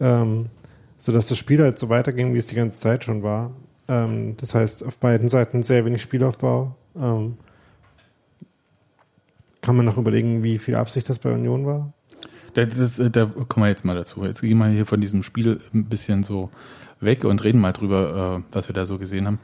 [0.00, 0.46] ähm,
[0.98, 3.52] sodass das Spiel halt so weiterging, wie es die ganze Zeit schon war.
[3.88, 6.74] Ähm, das heißt, auf beiden Seiten sehr wenig Spielaufbau.
[6.96, 7.36] Ähm,
[9.60, 11.92] kann man noch überlegen, wie viel Absicht das bei Union war?
[12.54, 14.24] Da, das, da kommen wir jetzt mal dazu.
[14.24, 16.50] Jetzt gehen wir hier von diesem Spiel ein bisschen so
[17.00, 19.38] weg und reden mal drüber, äh, was wir da so gesehen haben.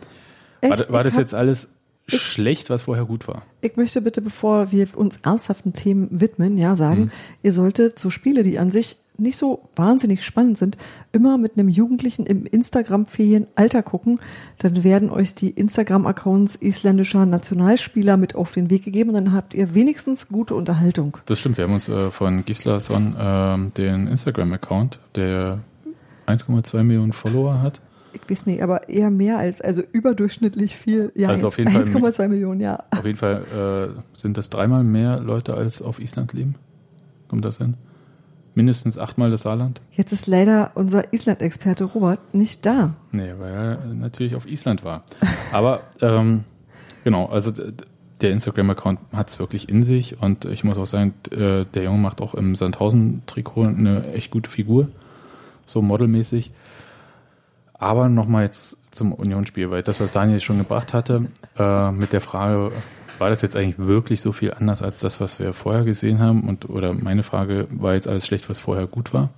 [0.62, 0.92] War, Echt?
[0.92, 1.68] war Ich das hab- jetzt alles
[2.06, 3.42] schlecht, was vorher gut war?
[3.60, 7.10] Ich möchte bitte, bevor wir uns ernsthaften Themen widmen, ja, sagen, Mhm.
[7.42, 10.76] ihr solltet so Spiele, die an sich nicht so wahnsinnig spannend sind,
[11.12, 14.20] immer mit einem Jugendlichen im Instagram-fähigen Alter gucken.
[14.58, 19.54] Dann werden euch die Instagram-Accounts isländischer Nationalspieler mit auf den Weg gegeben und dann habt
[19.54, 21.18] ihr wenigstens gute Unterhaltung.
[21.26, 25.60] Das stimmt, wir haben uns äh, von Gislason ähm, den Instagram-Account, der
[26.26, 27.80] 1,2 Millionen Follower hat.
[28.12, 31.12] Ich weiß nicht, aber eher mehr als, also überdurchschnittlich viel.
[31.14, 32.82] Ja, Also jetzt auf jeden Fall 1,2 Millionen, ja.
[32.90, 36.56] Auf jeden Fall äh, sind das dreimal mehr Leute als auf Island leben.
[37.28, 37.76] Kommt das hin?
[38.54, 39.80] Mindestens achtmal das Saarland?
[39.92, 42.94] Jetzt ist leider unser Island-Experte Robert nicht da.
[43.12, 45.04] Nee, weil er natürlich auf Island war.
[45.52, 46.44] Aber ähm,
[47.04, 47.52] genau, also
[48.20, 51.98] der Instagram-Account hat es wirklich in sich und ich muss auch sagen, äh, der Junge
[51.98, 54.88] macht auch im Sandhausen-Trikot eine echt gute Figur,
[55.66, 56.50] so modelmäßig.
[57.74, 62.20] Aber nochmal jetzt zum Unionsspiel, weil das, was Daniel schon gebracht hatte, äh, mit der
[62.20, 62.72] Frage,
[63.20, 66.48] war das jetzt eigentlich wirklich so viel anders als das, was wir vorher gesehen haben?
[66.48, 69.30] Und oder meine Frage, war jetzt alles schlecht, was vorher gut war?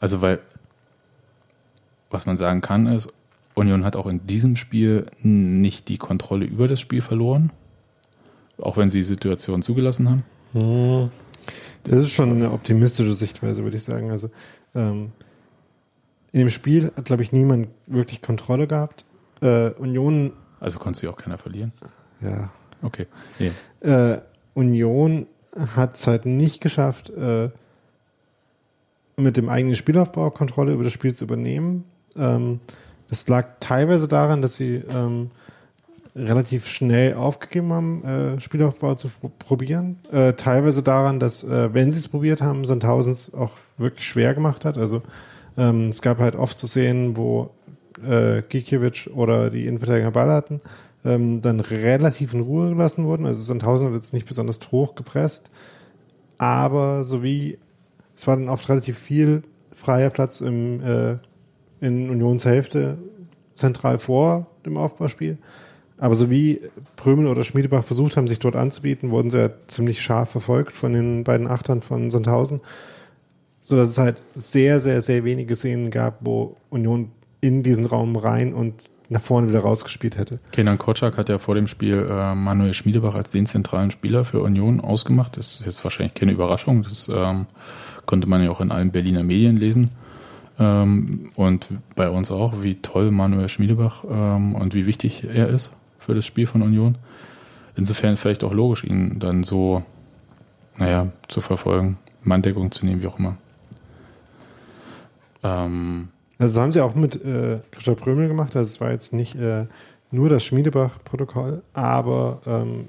[0.00, 0.38] Also, weil
[2.10, 3.12] was man sagen kann, ist,
[3.54, 7.50] Union hat auch in diesem Spiel nicht die Kontrolle über das Spiel verloren,
[8.58, 10.24] auch wenn sie die Situation zugelassen haben.
[10.52, 11.10] Hm.
[11.84, 14.10] Das ist schon eine optimistische Sichtweise, würde ich sagen.
[14.10, 14.30] Also
[14.74, 15.12] ähm,
[16.32, 19.04] in dem Spiel hat, glaube ich, niemand wirklich Kontrolle gehabt.
[19.40, 21.72] Äh, Union, Also konnte sie auch keiner verlieren.
[22.20, 22.50] ja,
[22.82, 23.06] Okay.
[23.38, 23.52] Nee.
[23.88, 24.20] äh,
[24.54, 25.26] Union
[25.76, 27.50] hat es halt nicht geschafft, äh,
[29.16, 31.84] mit dem eigenen Spielaufbau Kontrolle über das Spiel zu übernehmen.
[32.16, 32.60] Ähm,
[33.08, 35.30] das lag teilweise daran, dass sie ähm,
[36.16, 39.98] relativ schnell aufgegeben haben, äh, Spielaufbau zu pro- probieren.
[40.10, 44.34] Äh, teilweise daran, dass, äh, wenn sie es probiert haben, Sandhausen es auch wirklich schwer
[44.34, 44.78] gemacht hat.
[44.78, 45.02] Also
[45.58, 47.50] ähm, es gab halt oft zu sehen, wo
[48.04, 50.60] äh, Gikiewicz oder die Innenverteidiger Ball hatten,
[51.04, 53.26] ähm, dann relativ in Ruhe gelassen wurden.
[53.26, 55.50] Also Sandhausen hat jetzt nicht besonders hoch gepresst,
[56.38, 57.58] aber sowie
[58.14, 61.16] es war dann oft relativ viel freier Platz im, äh,
[61.80, 62.98] in Unionshälfte
[63.54, 65.38] zentral vor dem Aufbauspiel.
[65.96, 66.60] Aber so wie
[66.96, 70.92] Prömel oder Schmiedebach versucht haben, sich dort anzubieten, wurden sie ja ziemlich scharf verfolgt von
[70.92, 72.60] den beiden Achtern von Sandhausen.
[73.60, 77.10] So dass es halt sehr, sehr, sehr wenige Szenen gab, wo Union
[77.42, 78.74] in diesen Raum rein und
[79.10, 80.38] nach vorne wieder rausgespielt hätte.
[80.52, 84.40] Kenan Kotschak hat ja vor dem Spiel äh, Manuel Schmiedebach als den zentralen Spieler für
[84.40, 85.36] Union ausgemacht.
[85.36, 86.84] Das ist jetzt wahrscheinlich keine Überraschung.
[86.84, 87.46] Das ähm,
[88.06, 89.90] konnte man ja auch in allen Berliner Medien lesen.
[90.60, 95.72] Ähm, und bei uns auch, wie toll Manuel Schmiedebach ähm, und wie wichtig er ist
[95.98, 96.94] für das Spiel von Union.
[97.76, 99.82] Insofern vielleicht auch logisch, ihn dann so,
[100.76, 103.36] naja, zu verfolgen, Manndeckung zu nehmen, wie auch immer.
[105.42, 106.08] Ähm,
[106.40, 108.56] Also das haben sie auch mit äh, Christoph Prömel gemacht.
[108.56, 109.66] Also es war jetzt nicht äh,
[110.10, 112.86] nur das Schmiedebach-Protokoll, aber ähm,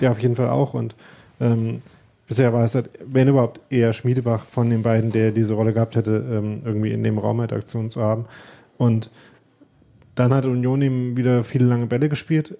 [0.00, 0.72] der auf jeden Fall auch.
[0.72, 0.94] Und
[1.38, 1.82] ähm,
[2.26, 5.96] bisher war es halt, wenn überhaupt, eher Schmiedebach von den beiden, der diese Rolle gehabt
[5.96, 8.24] hätte, ähm, irgendwie in dem Raum halt Aktion zu haben.
[8.78, 9.10] Und
[10.14, 12.56] dann hat Union ihm wieder viele lange Bälle gespielt,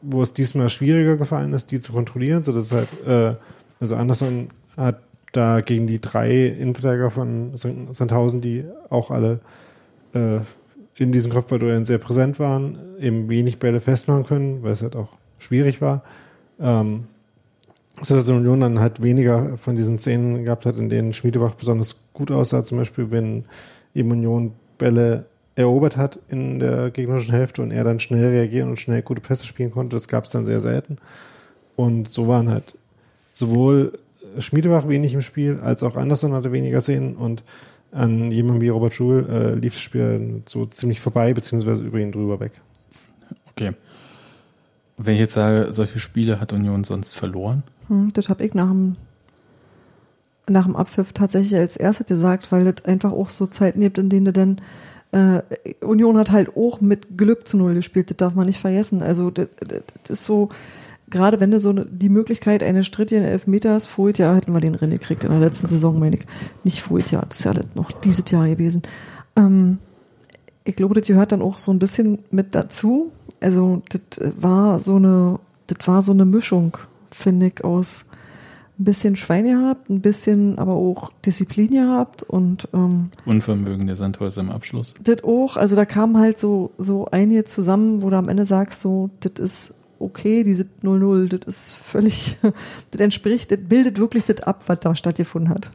[0.00, 3.36] wo es diesmal schwieriger gefallen ist, die zu kontrollieren, so dass es halt, äh,
[3.78, 5.00] also Anderson hat
[5.32, 9.40] da gegen die drei Innenverteidiger von Sandhausen, die auch alle
[10.16, 10.40] äh,
[10.96, 15.10] in diesen Kopfballduellen sehr präsent waren, eben wenig Bälle festmachen können, weil es halt auch
[15.38, 16.02] schwierig war.
[16.58, 17.04] Ähm,
[18.02, 21.96] so dass Union dann halt weniger von diesen Szenen gehabt hat, in denen Schmiedebach besonders
[22.12, 23.44] gut aussah, zum Beispiel wenn
[23.94, 28.78] eben Union Bälle erobert hat in der gegnerischen Hälfte und er dann schnell reagieren und
[28.78, 29.96] schnell gute Pässe spielen konnte.
[29.96, 30.98] Das gab es dann sehr selten.
[31.76, 32.76] Und so waren halt
[33.32, 33.98] sowohl
[34.38, 37.42] Schmiedebach wenig im Spiel, als auch Anderson hatte weniger Szenen und
[37.92, 42.12] an jemandem wie Robert Schul äh, lief das Spiel so ziemlich vorbei, beziehungsweise über ihn
[42.12, 42.52] drüber weg.
[43.50, 43.72] okay.
[44.98, 48.68] Wenn ich jetzt sage, solche Spiele hat Union sonst verloren, Hm, das habe ich nach
[48.68, 48.96] dem,
[50.48, 54.08] nach dem Abpfiff tatsächlich als erstes gesagt, weil das einfach auch so Zeiten gibt, in
[54.08, 54.60] denen du dann
[55.12, 55.42] äh,
[55.84, 59.02] Union hat halt auch mit Glück zu Null gespielt, das darf man nicht vergessen.
[59.02, 60.48] Also das, das, das ist so,
[61.10, 64.98] gerade wenn du so die Möglichkeit eines strittigen Elfmeters, vorher Jahr hätten wir den Rennen
[64.98, 66.26] gekriegt, in der letzten Saison meine ich,
[66.64, 68.82] nicht vorher Jahr, das ist ja noch dieses Jahr gewesen.
[69.36, 69.78] Ähm,
[70.64, 73.12] ich glaube, das gehört dann auch so ein bisschen mit dazu.
[73.40, 75.38] Also das war so eine,
[75.68, 76.76] das war so eine Mischung,
[77.10, 78.06] finde ich, aus
[78.78, 84.42] ein bisschen Schwein gehabt, ein bisschen aber auch Disziplin gehabt und ähm, Unvermögen der Sandhäuser
[84.42, 84.92] im Abschluss.
[85.02, 88.82] das auch, also da kam halt so, so einige zusammen, wo du am Ende sagst,
[88.82, 92.38] so, das ist okay, diese 0-0, das ist völlig,
[92.90, 95.70] das entspricht, das bildet wirklich das ab, was da stattgefunden hat.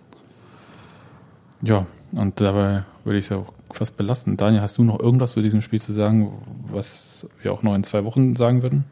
[1.61, 4.37] Ja, und dabei würde ich es ja auch fast belassen.
[4.37, 6.31] Daniel, hast du noch irgendwas zu diesem Spiel zu sagen,
[6.71, 8.85] was wir auch noch in zwei Wochen sagen würden?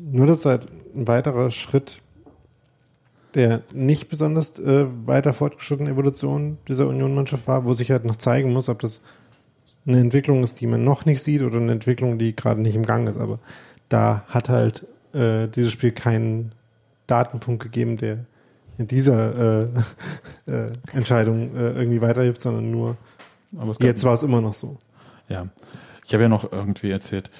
[0.00, 2.00] Nur das ist halt ein weiterer Schritt
[3.34, 8.52] der nicht besonders äh, weiter fortgeschrittenen Evolution dieser Union-Mannschaft war, wo sich halt noch zeigen
[8.52, 9.02] muss, ob das
[9.86, 12.86] eine Entwicklung ist, die man noch nicht sieht oder eine Entwicklung, die gerade nicht im
[12.86, 13.18] Gang ist.
[13.18, 13.38] Aber
[13.88, 16.52] da hat halt äh, dieses Spiel keinen
[17.06, 18.18] Datenpunkt gegeben, der
[18.78, 19.68] in dieser äh,
[20.50, 22.96] äh, Entscheidung äh, irgendwie weiterhilft, sondern nur
[23.80, 24.78] jetzt war es immer noch so.
[25.28, 25.46] Ja,
[26.06, 27.30] ich habe ja noch irgendwie erzählt,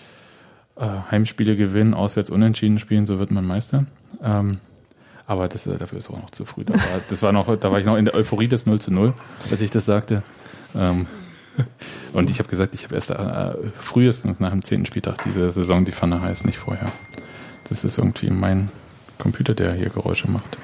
[0.76, 3.86] äh, Heimspiele gewinnen, auswärts unentschieden spielen, so wird man Meister.
[4.22, 4.58] Ähm,
[5.26, 6.64] aber das, äh, dafür ist auch noch zu früh.
[6.64, 8.92] Da war, das war noch, da war ich noch in der Euphorie des 0 zu
[8.92, 9.14] 0,
[9.50, 10.22] als ich das sagte.
[10.74, 11.06] Ähm,
[12.12, 15.84] und ich habe gesagt, ich habe erst äh, frühestens nach dem zehnten Spieltag diese Saison
[15.84, 16.90] die Pfanne heiß, nicht vorher.
[17.68, 18.70] Das ist irgendwie mein
[19.18, 20.56] Computer, der hier Geräusche macht.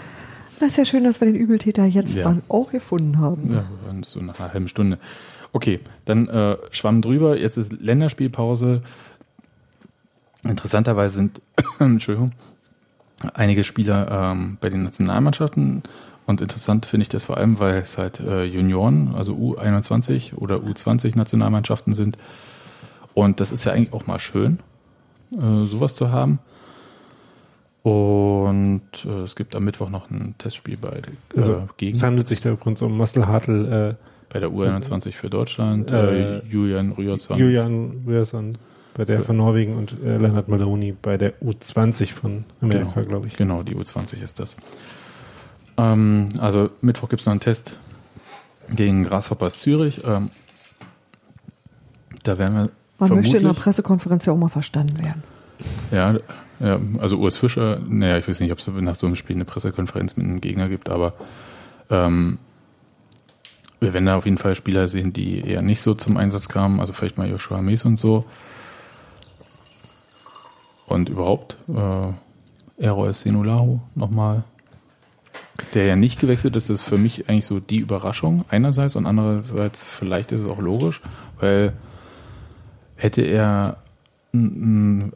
[0.61, 2.25] Das ist ja schön, dass wir den Übeltäter jetzt Ja.
[2.25, 3.53] dann auch gefunden haben.
[3.53, 3.65] Ja,
[4.05, 4.99] so nach einer halben Stunde.
[5.53, 7.39] Okay, dann äh, schwamm drüber.
[7.39, 8.83] Jetzt ist Länderspielpause.
[10.45, 11.41] Interessanterweise sind,
[11.79, 12.33] Entschuldigung,
[13.35, 15.83] einige Spieler ähm, bei den Nationalmannschaften.
[16.29, 20.57] Und interessant finde ich das vor allem, weil es halt äh, Junioren, also U21 oder
[20.57, 22.19] U20 Nationalmannschaften sind.
[23.15, 24.59] Und das ist ja eigentlich auch mal schön,
[25.33, 26.39] äh, sowas zu haben.
[27.83, 31.03] Und äh, es gibt am Mittwoch noch ein Testspiel bei äh,
[31.39, 31.97] Also, gegen.
[31.97, 36.41] Es handelt sich da übrigens um Muscle Hartl, äh, Bei der U21 für Deutschland, Äh,
[36.41, 37.39] Julian Ryerson.
[37.39, 38.59] Julian Ryerson
[38.95, 43.09] bei der von Norwegen und Leonard Maloney bei der U20 von Amerika, Genau.
[43.09, 43.37] glaube ich.
[43.37, 44.57] Genau, die U20 ist das.
[45.79, 47.77] Ähm, also Mittwoch gibt es noch einen Test
[48.71, 50.03] gegen Grasshoppers Zürich.
[50.05, 50.31] Ähm,
[52.25, 55.23] da werden wir Man möchte in einer Pressekonferenz ja auch mal verstanden werden.
[55.91, 56.17] ja,
[56.61, 59.45] ja, also Urs Fischer, naja, ich weiß nicht, ob es nach so einem Spiel eine
[59.45, 61.15] Pressekonferenz mit einem Gegner gibt, aber
[61.89, 62.39] ähm,
[63.81, 66.81] wir werden da auf jeden Fall Spieler sehen, die eher nicht so zum Einsatz kamen,
[66.81, 68.25] also vielleicht mal Joshua Mees und so.
[70.87, 74.43] Und überhaupt, äh, Errol Senulahu nochmal,
[75.75, 79.85] der ja nicht gewechselt ist, ist für mich eigentlich so die Überraschung einerseits und andererseits
[79.85, 81.01] vielleicht ist es auch logisch,
[81.41, 81.73] weil
[82.97, 83.79] hätte er,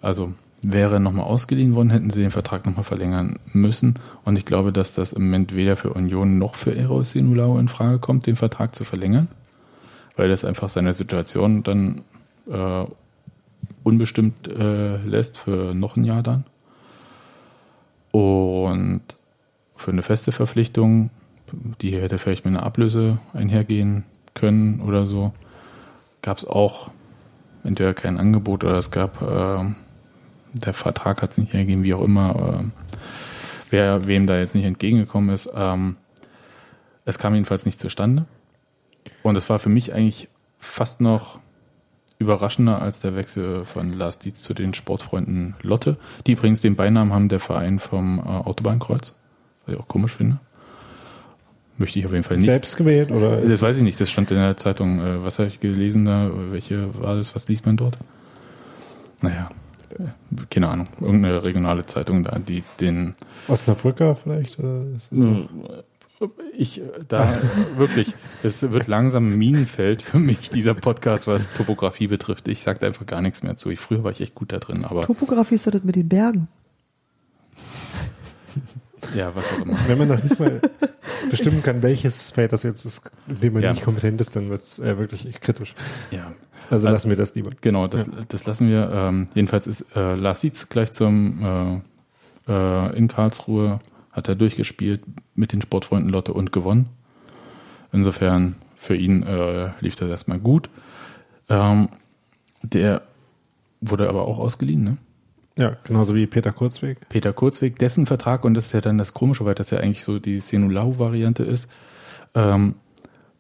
[0.01, 4.73] also wäre nochmal ausgeliehen worden, hätten sie den Vertrag nochmal verlängern müssen und ich glaube,
[4.73, 8.37] dass das im Moment weder für Union noch für Errol Senulahu in Frage kommt, den
[8.37, 9.29] Vertrag zu verlängern,
[10.17, 12.03] weil das einfach seine Situation dann
[12.51, 12.85] äh,
[13.83, 16.45] unbestimmt äh, lässt für noch ein Jahr dann.
[18.13, 19.03] Und
[19.83, 21.11] für eine feste Verpflichtung,
[21.81, 25.33] die hätte vielleicht mit einer Ablöse einhergehen können oder so,
[26.23, 26.91] gab es auch
[27.65, 29.65] entweder kein Angebot oder es gab, äh,
[30.55, 32.65] der Vertrag hat es nicht hergegeben, wie auch immer, äh,
[33.71, 35.51] wer wem da jetzt nicht entgegengekommen ist.
[35.55, 35.97] Ähm,
[37.05, 38.27] es kam jedenfalls nicht zustande.
[39.23, 41.41] Und es war für mich eigentlich fast noch
[42.19, 47.13] überraschender als der Wechsel von Lars Dietz zu den Sportfreunden Lotte, die übrigens den Beinamen
[47.13, 49.22] haben der Verein vom äh, Autobahnkreuz,
[49.65, 50.39] was ich auch komisch finde.
[51.79, 52.47] Möchte ich auf jeden Fall nicht.
[52.47, 53.41] Selbst gewählt oder?
[53.41, 55.01] Das weiß ich nicht, das stand in der Zeitung.
[55.01, 56.31] Äh, Was habe ich gelesen da?
[56.51, 57.35] Welche war das?
[57.35, 57.97] Was liest man dort?
[59.23, 59.51] Naja,
[59.99, 60.05] äh,
[60.51, 60.87] keine Ahnung.
[61.01, 63.15] Irgendeine regionale Zeitung da, die den
[63.49, 64.59] Osnabrücker vielleicht?
[64.59, 64.85] Oder
[66.57, 67.41] ich da
[67.77, 72.49] wirklich, es wird langsam ein Minenfeld für mich, dieser Podcast, was Topografie betrifft.
[72.49, 73.71] Ich sage da einfach gar nichts mehr zu.
[73.71, 76.09] Ich, früher war ich echt gut da drin, aber Topografie ist doch das mit den
[76.09, 76.49] Bergen.
[79.15, 79.77] Ja, was auch immer.
[79.87, 80.61] Wenn man noch nicht mal
[81.31, 83.73] bestimmen kann, welches Feld das jetzt ist, in dem man Ja.
[83.73, 85.75] nicht kompetent ist, dann wird es äh, wirklich kritisch.
[86.11, 86.33] Ja,
[86.71, 87.51] Also Also- lassen wir das lieber.
[87.61, 88.91] Genau, das, das lassen wir.
[88.93, 91.83] Ähm, jedenfalls ist äh, Lars Dietz gleich zum
[92.49, 93.79] äh, äh, in Karlsruhe
[94.13, 95.03] hat er durchgespielt
[95.35, 96.89] mit den Sportfreunden Lotte und gewonnen.
[97.93, 100.69] Insofern für ihn äh, lief das erstmal gut.
[101.49, 101.89] Ähm,
[102.63, 103.03] der
[103.81, 104.97] wurde aber auch ausgeliehen, ne?
[105.59, 107.09] Ja, genauso wie Peter Kurzweg.
[107.09, 110.05] Peter Kurzweg, dessen Vertrag, und das ist ja dann das Komische, weil das ja eigentlich
[110.05, 111.71] so die Senulau-Variante ist,
[112.35, 112.77] ähm,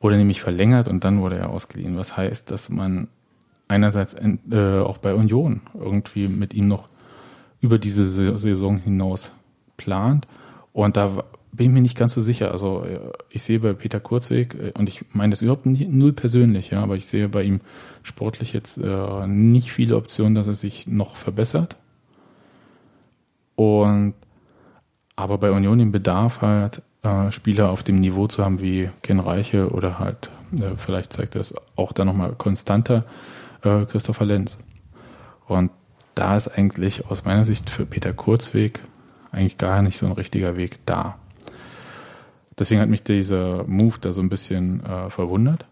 [0.01, 1.96] wurde nämlich verlängert und dann wurde er ausgeliehen.
[1.96, 3.09] Was heißt, dass man
[3.68, 6.88] einerseits äh, auch bei Union irgendwie mit ihm noch
[7.61, 9.33] über diese Sa- Saison hinaus
[9.79, 10.27] plant.
[10.72, 12.51] Und da bin ich mir nicht ganz so sicher.
[12.51, 12.98] Also äh,
[13.31, 16.83] ich sehe bei Peter Kurzweg, äh, und ich meine das überhaupt nicht, null persönlich, ja,
[16.83, 17.61] aber ich sehe bei ihm
[18.03, 21.77] sportlich jetzt äh, nicht viele Optionen, dass er sich noch verbessert.
[23.62, 24.14] Und
[25.14, 29.20] aber bei Union den Bedarf halt, äh, Spieler auf dem Niveau zu haben wie Ken
[29.20, 33.05] Reiche oder halt, äh, vielleicht zeigt das auch da nochmal konstanter,
[33.62, 34.59] äh, Christopher Lenz.
[35.46, 35.70] Und
[36.16, 38.81] da ist eigentlich aus meiner Sicht für Peter Kurzweg
[39.31, 41.16] eigentlich gar nicht so ein richtiger Weg da.
[42.59, 45.66] Deswegen hat mich dieser Move da so ein bisschen äh, verwundert.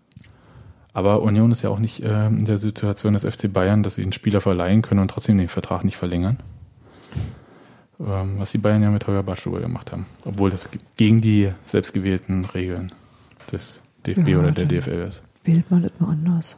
[0.93, 4.03] Aber Union ist ja auch nicht äh, in der Situation des FC Bayern, dass sie
[4.03, 6.39] einen Spieler verleihen können und trotzdem den Vertrag nicht verlängern.
[8.01, 10.07] Ähm, was die Bayern ja mit Holger Badstuber gemacht haben.
[10.25, 12.91] Obwohl das ge- gegen die selbstgewählten Regeln
[13.53, 15.23] des DFB Ja, oder der DFL ist.
[15.45, 16.57] Wählt man das mal anders.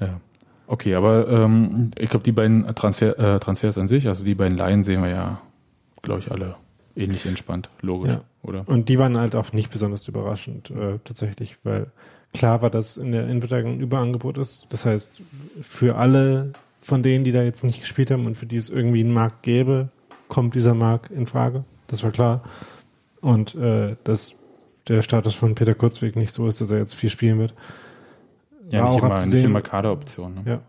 [0.00, 0.18] Ja.
[0.66, 4.56] Okay, aber ähm, ich glaube, die beiden Transfer, äh, Transfers an sich, also die beiden
[4.56, 5.40] Laien sehen wir ja,
[6.02, 6.56] glaube ich, alle
[6.96, 8.20] ähnlich entspannt, logisch, Ja.
[8.42, 8.68] oder?
[8.68, 11.86] Und die waren halt auch nicht besonders überraschend, äh, tatsächlich, weil
[12.34, 14.66] klar war, dass in der Innenverteidigung ein Überangebot ist.
[14.70, 15.22] Das heißt,
[15.62, 19.00] für alle von denen, die da jetzt nicht gespielt haben und für die es irgendwie
[19.00, 19.88] einen Markt gäbe,
[20.30, 21.64] kommt dieser Markt in Frage.
[21.88, 22.42] Das war klar.
[23.20, 24.34] Und äh, dass
[24.88, 27.54] der Status von Peter Kurzweg nicht so ist, dass er jetzt viel spielen wird.
[28.70, 29.44] Ja, war nicht auch immer, nicht abzusehen.
[29.44, 30.34] immer Kaderoption.
[30.34, 30.42] Ne?
[30.46, 30.60] Ja.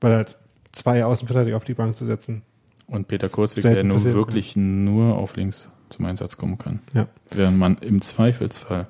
[0.00, 0.38] Weil halt
[0.70, 2.42] zwei Außenverteidiger auf die Bank zu setzen.
[2.86, 6.80] Und Peter Kurzweg, der nur passiert, wirklich nur auf links zum Einsatz kommen kann.
[6.94, 7.06] Ja.
[7.30, 8.86] Während man im Zweifelsfall,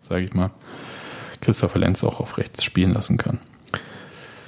[0.00, 0.50] sage ich mal,
[1.40, 3.38] Christopher Lenz auch auf rechts spielen lassen kann.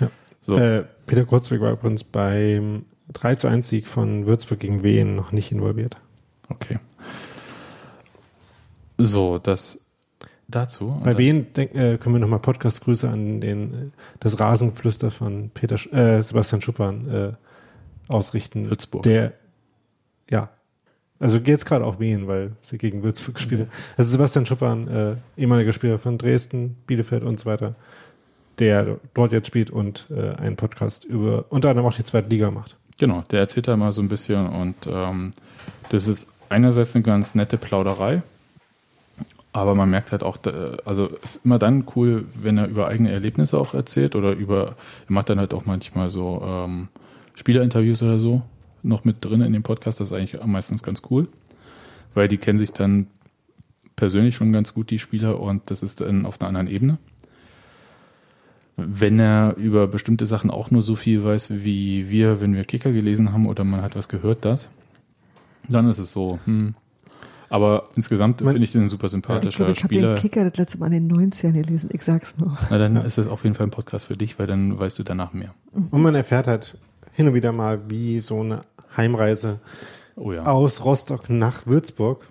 [0.01, 0.11] Ja.
[0.43, 5.17] So, Äh, Peter Kurzweg war übrigens beim 3 zu 1 Sieg von Würzburg gegen Wien
[5.17, 5.97] noch nicht involviert.
[6.49, 6.79] okay.
[8.99, 9.83] So, das
[10.55, 11.01] dazu.
[11.03, 13.77] Bei Wien denk, äh, können wir nochmal Podcast-Grüße an den, äh,
[14.21, 17.33] das Rasengeflüster von Peter, äh, Sebastian Schuppan äh,
[18.09, 18.71] ausrichten.
[18.71, 19.03] Würzburg.
[19.03, 19.33] Der,
[20.31, 20.51] ja.
[21.19, 23.71] Also geht jetzt gerade auch wählen, weil sie gegen Würzburg spielen.
[23.97, 27.75] Also Sebastian Schuppan, äh, ehemaliger Spieler von Dresden, Bielefeld und so weiter,
[28.59, 32.51] der dort jetzt spielt und äh, einen Podcast über unter anderem auch die zweite Liga
[32.51, 32.77] macht.
[33.03, 35.33] Genau, der erzählt da mal so ein bisschen und ähm,
[35.89, 38.23] das ist einerseits eine ganz nette Plauderei,
[39.53, 40.39] aber man merkt halt auch,
[40.85, 44.77] also ist immer dann cool, wenn er über eigene Erlebnisse auch erzählt oder über,
[45.09, 46.91] er macht dann halt auch manchmal so ähm,
[47.35, 48.43] Spielerinterviews oder so
[48.85, 51.27] noch mit drin in dem Podcast, das ist eigentlich meistens ganz cool,
[52.15, 53.09] weil die kennen sich dann
[53.97, 56.99] persönlich schon ganz gut, die Spieler, und das ist dann auf einer anderen Ebene.
[58.77, 62.91] Wenn er über bestimmte Sachen auch nur so viel weiß wie wir, wenn wir Kicker
[62.91, 64.69] gelesen haben oder man hat was gehört, das,
[65.69, 66.75] dann ist es so, hm.
[67.51, 70.15] Aber insgesamt finde ich den ein super Ich sympathischer glaube, ich habe Spieler.
[70.15, 71.91] den Kicker das letzte Mal in den 90ern gelesen.
[71.93, 72.57] Ich sag's nur.
[72.71, 75.03] Na, dann ist es auf jeden Fall ein Podcast für dich, weil dann weißt du
[75.03, 75.55] danach mehr.
[75.91, 76.79] Und man erfährt halt
[77.13, 78.63] hin und wieder mal, wie so eine
[78.97, 79.61] Heimreise
[80.17, 80.45] Oh ja.
[80.47, 82.27] aus Rostock nach Würzburg,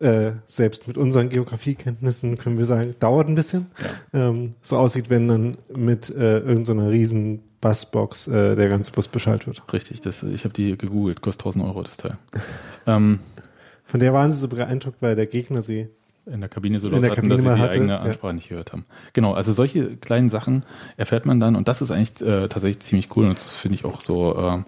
[0.00, 3.66] äh, selbst mit unseren Geografiekenntnissen können wir sagen, dauert ein bisschen,
[4.12, 9.46] ähm, so aussieht, wenn dann mit äh, irgendeiner riesen Busbox äh, der ganze Bus beschallt
[9.46, 9.62] wird.
[9.72, 12.18] Richtig, das, ich habe die gegoogelt, kostet 1000 Euro das Teil.
[12.86, 13.20] ähm,
[13.84, 15.88] Von der waren sie so beeindruckt, weil der Gegner sie
[16.26, 18.00] in der Kabine so laut hatten, Kabine dass sie die hatte, eigene ja.
[18.00, 18.84] Ansprache nicht gehört haben.
[19.12, 20.64] Genau, also solche kleinen Sachen
[20.96, 23.84] erfährt man dann und das ist eigentlich äh, tatsächlich ziemlich cool und das finde ich
[23.84, 24.64] auch so ähm,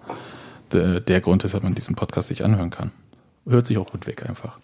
[0.71, 2.91] der, der Grund, weshalb man diesen Podcast sich anhören kann.
[3.47, 4.59] Hört sich auch gut weg einfach.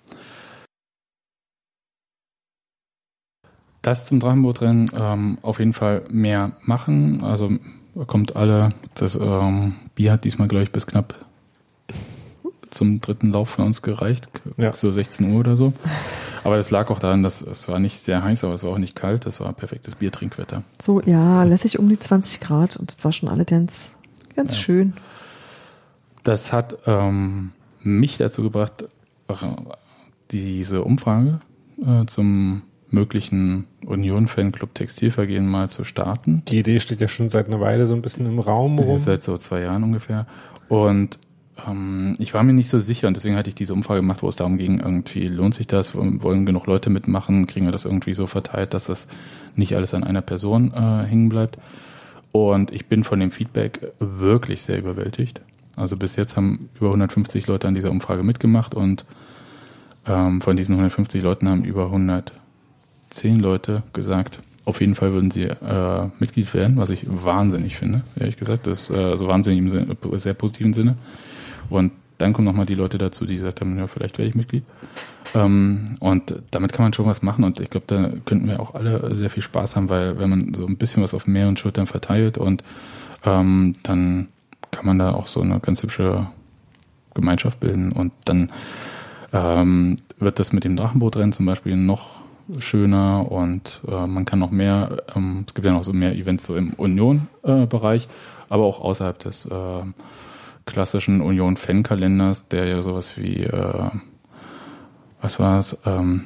[3.85, 7.23] Das zum Drachenbootrennen ähm, auf jeden Fall mehr machen.
[7.23, 7.51] Also
[8.07, 8.69] kommt alle.
[8.95, 11.13] Das ähm, Bier hat diesmal, glaube ich, bis knapp
[12.71, 14.27] zum dritten Lauf von uns gereicht.
[14.57, 14.73] Ja.
[14.73, 15.71] So 16 Uhr oder so.
[16.43, 18.79] Aber das lag auch daran, dass es war nicht sehr heiß, aber es war auch
[18.79, 19.27] nicht kalt.
[19.27, 20.63] Das war perfektes Biertrinkwetter.
[20.81, 23.93] So, ja, lässig um die 20 Grad und das war schon alle ganz,
[24.35, 24.61] ganz Ja.
[24.61, 24.93] schön.
[26.23, 27.51] Das hat ähm,
[27.83, 28.85] mich dazu gebracht,
[29.27, 29.33] äh,
[30.31, 31.39] diese Umfrage
[31.85, 36.43] äh, zum möglichen Union-Fanclub Textilvergehen mal zu starten.
[36.47, 38.99] Die Idee steht ja schon seit einer Weile so ein bisschen im Raum rum.
[38.99, 40.27] Seit so zwei Jahren ungefähr.
[40.69, 41.19] Und
[41.67, 44.29] ähm, ich war mir nicht so sicher und deswegen hatte ich diese Umfrage gemacht, wo
[44.29, 48.13] es darum ging, irgendwie lohnt sich das, wollen genug Leute mitmachen, kriegen wir das irgendwie
[48.13, 49.07] so verteilt, dass das
[49.55, 51.57] nicht alles an einer Person äh, hängen bleibt.
[52.31, 55.39] Und ich bin von dem Feedback wirklich sehr überwältigt.
[55.77, 59.05] Also bis jetzt haben über 150 Leute an dieser Umfrage mitgemacht und
[60.05, 61.85] ähm, von diesen 150 Leuten haben über
[63.15, 68.01] 110 Leute gesagt, auf jeden Fall würden sie äh, Mitglied werden, was ich wahnsinnig finde,
[68.19, 68.67] ehrlich gesagt.
[68.67, 70.97] Das ist äh, also wahnsinnig im Sinne, sehr positiven Sinne.
[71.69, 74.63] Und dann kommen nochmal die Leute dazu, die gesagt haben, ja, vielleicht werde ich Mitglied.
[75.33, 78.73] Ähm, und damit kann man schon was machen und ich glaube, da könnten wir auch
[78.73, 81.87] alle sehr viel Spaß haben, weil wenn man so ein bisschen was auf mehreren Schultern
[81.87, 82.63] verteilt und
[83.25, 84.27] ähm, dann
[84.71, 86.27] kann man da auch so eine ganz hübsche
[87.13, 88.51] Gemeinschaft bilden und dann
[89.33, 92.24] ähm, wird das mit dem Drachenbootrennen zum Beispiel noch
[92.59, 96.45] schöner und äh, man kann noch mehr, ähm, es gibt ja noch so mehr Events
[96.45, 98.07] so im Union-Bereich,
[98.49, 99.81] aber auch außerhalb des äh,
[100.65, 103.89] klassischen Union-Fan-Kalenders, der ja sowas wie, äh,
[105.21, 106.25] was war es, ähm,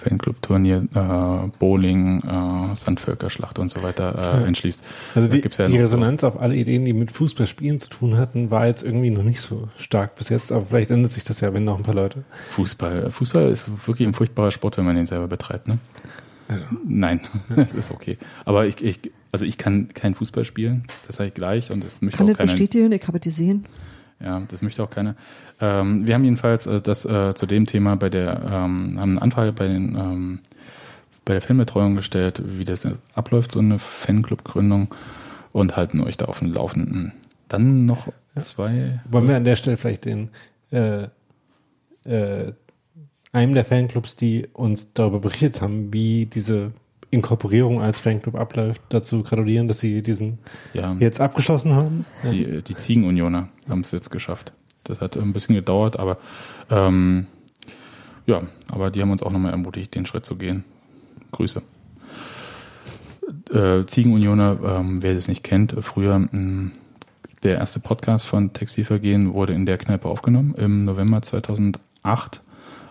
[0.00, 4.82] Fanclub-Turnier, äh, Bowling, äh, Sandvölkerschlacht und so weiter äh, entschließt.
[5.14, 7.78] Also Da die, gibt's ja die noch so- Resonanz auf alle Ideen, die mit Fußballspielen
[7.78, 11.12] zu tun hatten, war jetzt irgendwie noch nicht so stark bis jetzt, aber vielleicht ändert
[11.12, 12.24] sich das ja, wenn noch ein paar Leute.
[12.50, 13.10] Fußball.
[13.10, 15.78] Fußball ist wirklich ein furchtbarer Sport, wenn man den selber betreibt, ne?
[16.84, 17.20] Nein,
[17.54, 18.18] das ist okay.
[18.44, 22.02] Aber ich, ich, also ich kann kein Fußball spielen, das sage ich gleich und das
[22.02, 22.50] möchte Kann auch keiner.
[22.50, 23.64] bestätigen, ich habe es gesehen.
[24.22, 25.14] Ja, das möchte auch keiner.
[25.60, 29.22] Ähm, wir haben jedenfalls äh, das äh, zu dem Thema bei der ähm, haben eine
[29.22, 30.38] Anfrage bei den ähm,
[31.24, 34.94] bei der Fanbetreuung gestellt, wie das abläuft, so eine Fanclub-Gründung
[35.52, 37.12] und halten euch da auf dem Laufenden.
[37.48, 39.00] Dann noch zwei.
[39.08, 40.30] Wollen wir an der Stelle vielleicht den
[40.70, 41.08] äh,
[42.04, 42.52] äh,
[43.32, 46.72] einem der Fanclubs, die uns darüber berichtet haben, wie diese
[47.10, 50.38] Inkorporierung als Fanclub abläuft, dazu gratulieren, dass sie diesen
[50.74, 52.06] ja, jetzt abgeschlossen haben.
[52.30, 54.52] Die, die Ziegenunioner haben es jetzt geschafft.
[54.84, 56.18] Das hat ein bisschen gedauert, aber
[56.70, 57.26] ähm,
[58.26, 60.64] ja, aber die haben uns auch nochmal ermutigt, den Schritt zu gehen.
[61.32, 61.62] Grüße.
[63.52, 66.70] Äh, Ziegenunioner, ähm, wer das nicht kennt, früher mh,
[67.42, 72.42] der erste Podcast von Textilvergehen wurde in der Kneipe aufgenommen im November 2008.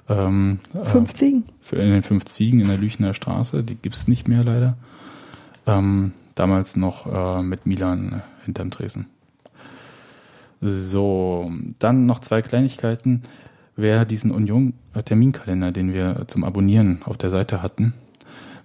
[0.09, 1.43] Ähm, Fünf Ziegen.
[1.61, 3.63] für in den fünf Ziegen in der Lüchener Straße.
[3.63, 4.75] Die gibt's nicht mehr leider.
[5.67, 9.05] Ähm, damals noch äh, mit Milan hinterm Tresen.
[10.61, 13.21] So, dann noch zwei Kleinigkeiten.
[13.75, 17.93] Wer diesen Union-Terminkalender, den wir zum Abonnieren auf der Seite hatten,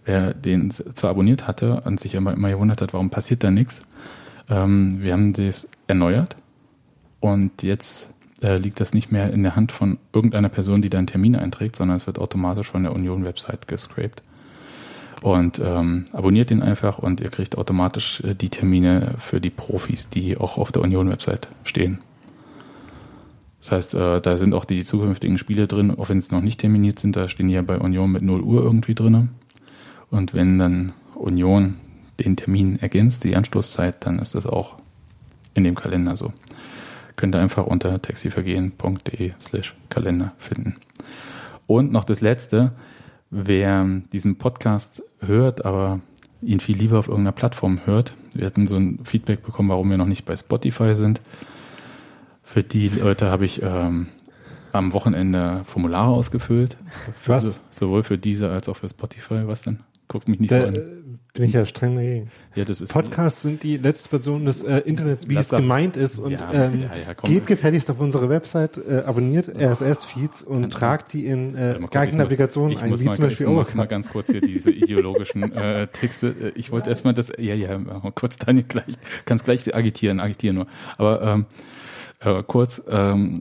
[0.05, 3.80] wer den zwar abonniert hatte und sich immer, immer gewundert hat, warum passiert da nichts,
[4.49, 6.36] ähm, wir haben das erneuert
[7.20, 8.11] und jetzt
[8.45, 11.34] äh, liegt das nicht mehr in der Hand von irgendeiner Person, die da einen Termin
[11.34, 14.22] einträgt, sondern es wird automatisch von der Union-Website gescraped.
[15.22, 20.11] Und ähm, abonniert ihn einfach und ihr kriegt automatisch äh, die Termine für die Profis,
[20.11, 22.01] die auch auf der Union-Website stehen.
[23.61, 26.61] Das heißt, äh, da sind auch die zukünftigen Spiele drin, auch wenn sie noch nicht
[26.61, 29.30] terminiert sind, da stehen die ja bei Union mit 0 Uhr irgendwie drin.
[30.11, 31.76] Und wenn dann Union
[32.20, 34.74] den Termin ergänzt, die Anstoßzeit, dann ist das auch
[35.55, 36.34] in dem Kalender so.
[37.16, 40.76] Könnt ihr einfach unter taxivergehen.de slash Kalender finden.
[41.66, 42.72] Und noch das letzte,
[43.30, 46.00] wer diesen Podcast hört, aber
[46.42, 49.96] ihn viel lieber auf irgendeiner Plattform hört, wir hatten so ein Feedback bekommen, warum wir
[49.96, 51.20] noch nicht bei Spotify sind.
[52.42, 54.08] Für die Leute habe ich ähm,
[54.72, 56.76] am Wochenende Formulare ausgefüllt.
[57.20, 57.60] Für, Was?
[57.70, 59.46] Sowohl für diese als auch für Spotify.
[59.46, 59.80] Was denn?
[60.08, 60.74] Guckt mich nicht Da so an.
[61.35, 62.30] Bin ich ja streng dagegen.
[62.55, 65.97] Ja, das ist Podcasts sind die letzte Version des äh, Internets, wie Lass es gemeint
[65.97, 66.18] ist.
[66.20, 67.28] Und Ja, ähm, ja, ja, komm.
[67.28, 71.80] geht gefälligst auf unsere Website, äh, abonniert RSS-Feeds und tragt die in äh, Warte mal
[71.80, 73.91] kurz, geeignete ich muss- Navigationen ich ein, wie mal, zum Beispiel ich muss mal Overcast.
[73.91, 76.28] ganz kurz hier diese ideologischen äh, Texte.
[76.28, 77.78] Äh, Ich wollte erstmal das, ja, ja,
[78.14, 80.66] kurz Daniel gleich, kannst gleich agitieren, agitieren nur.
[80.99, 81.47] Aber ähm,
[82.20, 83.39] äh, kurz, ähm,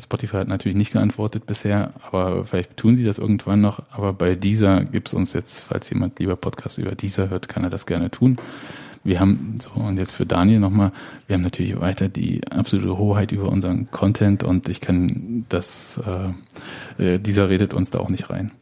[0.00, 3.82] Spotify hat natürlich nicht geantwortet bisher, aber vielleicht tun sie das irgendwann noch.
[3.90, 7.70] Aber bei dieser gibt's uns jetzt, falls jemand lieber Podcast über dieser hört, kann er
[7.70, 8.38] das gerne tun.
[9.02, 10.92] Wir haben, so und jetzt für Daniel nochmal,
[11.26, 15.98] wir haben natürlich weiter die absolute Hoheit über unseren Content und ich kann das,
[16.98, 18.52] äh, äh, dieser redet uns da auch nicht rein.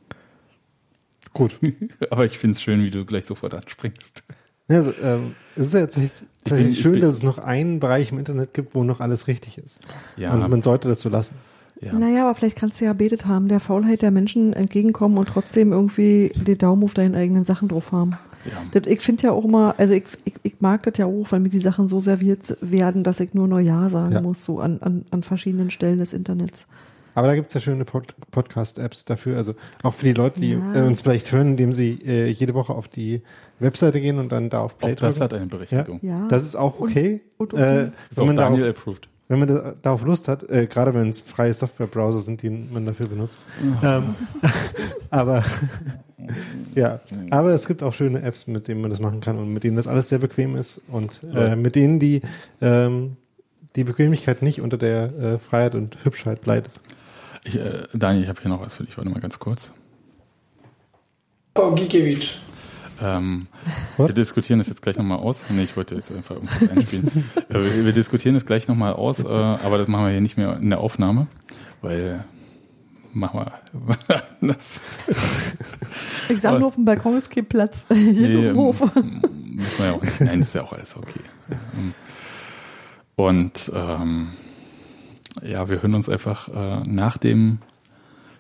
[1.32, 1.58] Gut.
[2.10, 4.22] Aber ich find's schön, wie du gleich sofort anspringst.
[4.68, 7.38] Ja, Also, ähm, es ist ja tatsächlich, bin- tatsächlich ich schön, bin- dass es noch
[7.38, 9.80] einen Bereich im Internet gibt, wo noch alles richtig ist.
[10.16, 11.34] Ja, Und man sollte das so lassen.
[11.80, 11.92] ja.
[11.92, 15.72] Naja, aber vielleicht kannst du ja betet haben, der Faulheit der Menschen entgegenkommen und trotzdem
[15.72, 18.12] irgendwie den Daumen auf deinen eigenen Sachen drauf haben.
[18.44, 18.52] ja.
[18.72, 21.40] Das, ich finde ja auch immer, also ich, ich, ich mag das ja auch, weil
[21.40, 24.20] mir die Sachen so serviert werden, dass ich nur noch Ja sagen Ja.
[24.20, 26.66] muss, so an, an, an verschiedenen Stellen des Internets.
[27.14, 29.36] Aber da gibt's ja schöne Pod Podcast-Apps dafür.
[29.38, 30.84] Also auch für die Leute, die Ja.
[30.84, 33.22] uns vielleicht hören, indem sie äh, jede Woche auf die
[33.60, 35.24] Webseite gehen und dann da auf Play Auch das drücken.
[35.24, 36.00] hat eine Berechtigung.
[36.02, 36.26] Ja.
[36.28, 37.22] Das ist auch okay.
[37.36, 39.08] Und- und äh, Ist wenn, auch man darauf, Daniel approved.
[39.28, 42.86] wenn man da, darauf Lust hat, äh, gerade wenn es freie Softwarebrowser sind, die man
[42.86, 43.40] dafür benutzt.
[43.82, 44.14] Ähm,
[45.10, 45.44] aber
[46.74, 47.00] ja,
[47.30, 49.76] aber es gibt auch schöne Apps, mit denen man das machen kann und mit denen
[49.76, 52.22] das alles sehr bequem ist und äh, mit denen die
[52.60, 53.16] ähm,
[53.76, 56.80] die Bequemlichkeit nicht unter der äh, Freiheit und Hübschheit leidet.
[57.44, 58.96] Ich, äh, Daniel, ich habe hier noch was für dich.
[58.96, 59.72] Warte mal ganz kurz.
[61.54, 62.34] Frau Gikiewicz.
[63.02, 63.46] Ähm,
[63.96, 65.42] wir diskutieren das jetzt gleich nochmal aus.
[65.50, 67.06] Nee, ich wollte jetzt einfach irgendwas einspielen.
[67.48, 70.36] äh, wir, wir diskutieren das gleich nochmal aus, äh, aber das machen wir hier nicht
[70.36, 71.26] mehr in der Aufnahme,
[71.82, 72.24] weil
[73.12, 74.80] machen wir das.
[76.28, 77.84] Ich Aber- nur, auf dem Balkon ist kein Platz.
[77.92, 78.80] Hier Nee, im Hof.
[78.96, 79.22] ähm,
[79.54, 80.20] Muss man ja auch nicht.
[80.20, 81.20] Nein, ist ja auch alles okay.
[81.50, 81.94] Ähm,
[83.16, 84.28] Und ähm,
[85.42, 87.58] ja, wir hören uns einfach äh, nach dem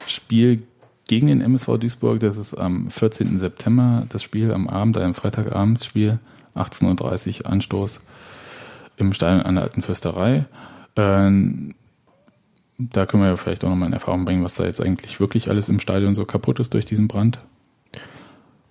[0.06, 0.62] Spiel
[1.08, 3.38] gegen den MSV Duisburg, das ist am 14.
[3.40, 6.20] September, das Spiel am Abend, ein Freitagabendspiel,
[6.54, 8.00] 18.30 Uhr Anstoß
[8.96, 10.46] im Stadion an der Alten Fürsterei.
[10.94, 11.74] Ähm,
[12.78, 15.50] da können wir ja vielleicht auch nochmal in Erfahrung bringen, was da jetzt eigentlich wirklich
[15.50, 17.38] alles im Stadion so kaputt ist durch diesen Brand.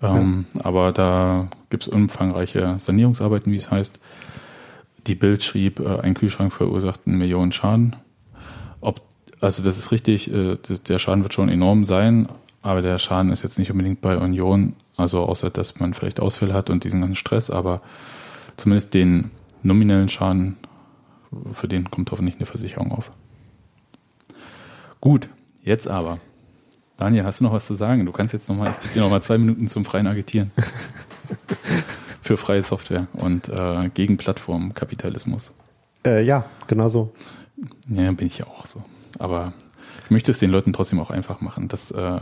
[0.01, 3.99] Ähm, Aber da gibt es umfangreiche Sanierungsarbeiten, wie es heißt.
[5.07, 7.95] Die Bild schrieb, äh, ein Kühlschrank verursacht einen Millionen Schaden.
[9.39, 10.57] Also das ist richtig, äh,
[10.87, 12.27] der Schaden wird schon enorm sein,
[12.61, 16.53] aber der Schaden ist jetzt nicht unbedingt bei Union, also außer dass man vielleicht Ausfälle
[16.53, 17.81] hat und diesen ganzen Stress, aber
[18.57, 19.31] zumindest den
[19.61, 20.57] nominellen Schaden,
[21.53, 23.11] für den kommt hoffentlich eine Versicherung auf.
[25.01, 25.29] Gut,
[25.61, 26.19] jetzt aber.
[26.97, 28.05] Daniel, hast du noch was zu sagen?
[28.05, 30.51] Du kannst jetzt nochmal, ich gebe dir nochmal zwei Minuten zum freien Agitieren.
[32.21, 35.53] Für freie Software und äh, gegen Plattformkapitalismus.
[36.05, 37.13] Äh, ja, genau so.
[37.87, 38.83] Ja, bin ich ja auch so.
[39.19, 39.53] Aber
[40.05, 42.19] ich möchte es den Leuten trotzdem auch einfach machen, dass äh,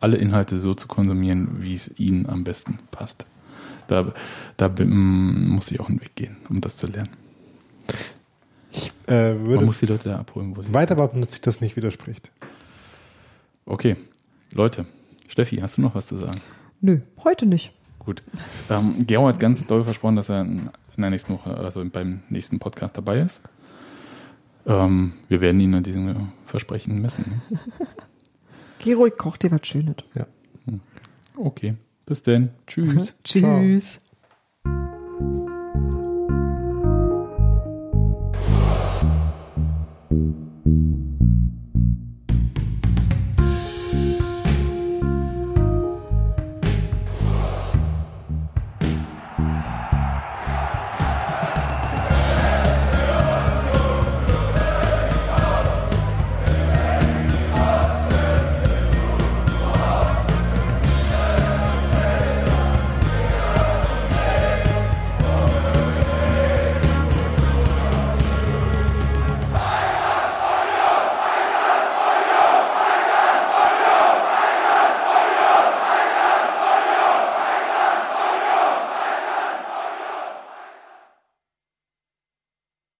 [0.00, 3.26] alle Inhalte so zu konsumieren, wie es ihnen am besten passt.
[3.86, 4.12] Da,
[4.56, 7.10] da bin- musste ich auch einen Weg gehen, um das zu lernen.
[9.06, 11.76] Äh, Man muss die Leute da abholen, wo sie weiter behaupten, dass sich das nicht
[11.76, 12.30] widerspricht.
[13.66, 13.96] Okay,
[14.50, 14.86] Leute,
[15.28, 16.40] Steffi, hast du noch was zu sagen?
[16.80, 17.72] Nö, heute nicht.
[17.98, 18.22] Gut.
[18.68, 22.58] Ähm, Gero hat ganz doll versprochen, dass er in der nächsten Woche, also beim nächsten
[22.58, 23.40] Podcast dabei ist.
[24.66, 27.42] Ähm, wir werden ihn an diesem Versprechen messen.
[28.78, 29.96] Gero, ich koch dir was Schönes.
[30.14, 30.26] Ja.
[31.36, 31.74] Okay,
[32.06, 32.50] bis denn.
[32.66, 33.14] Tschüss.
[33.24, 34.00] Tschüss.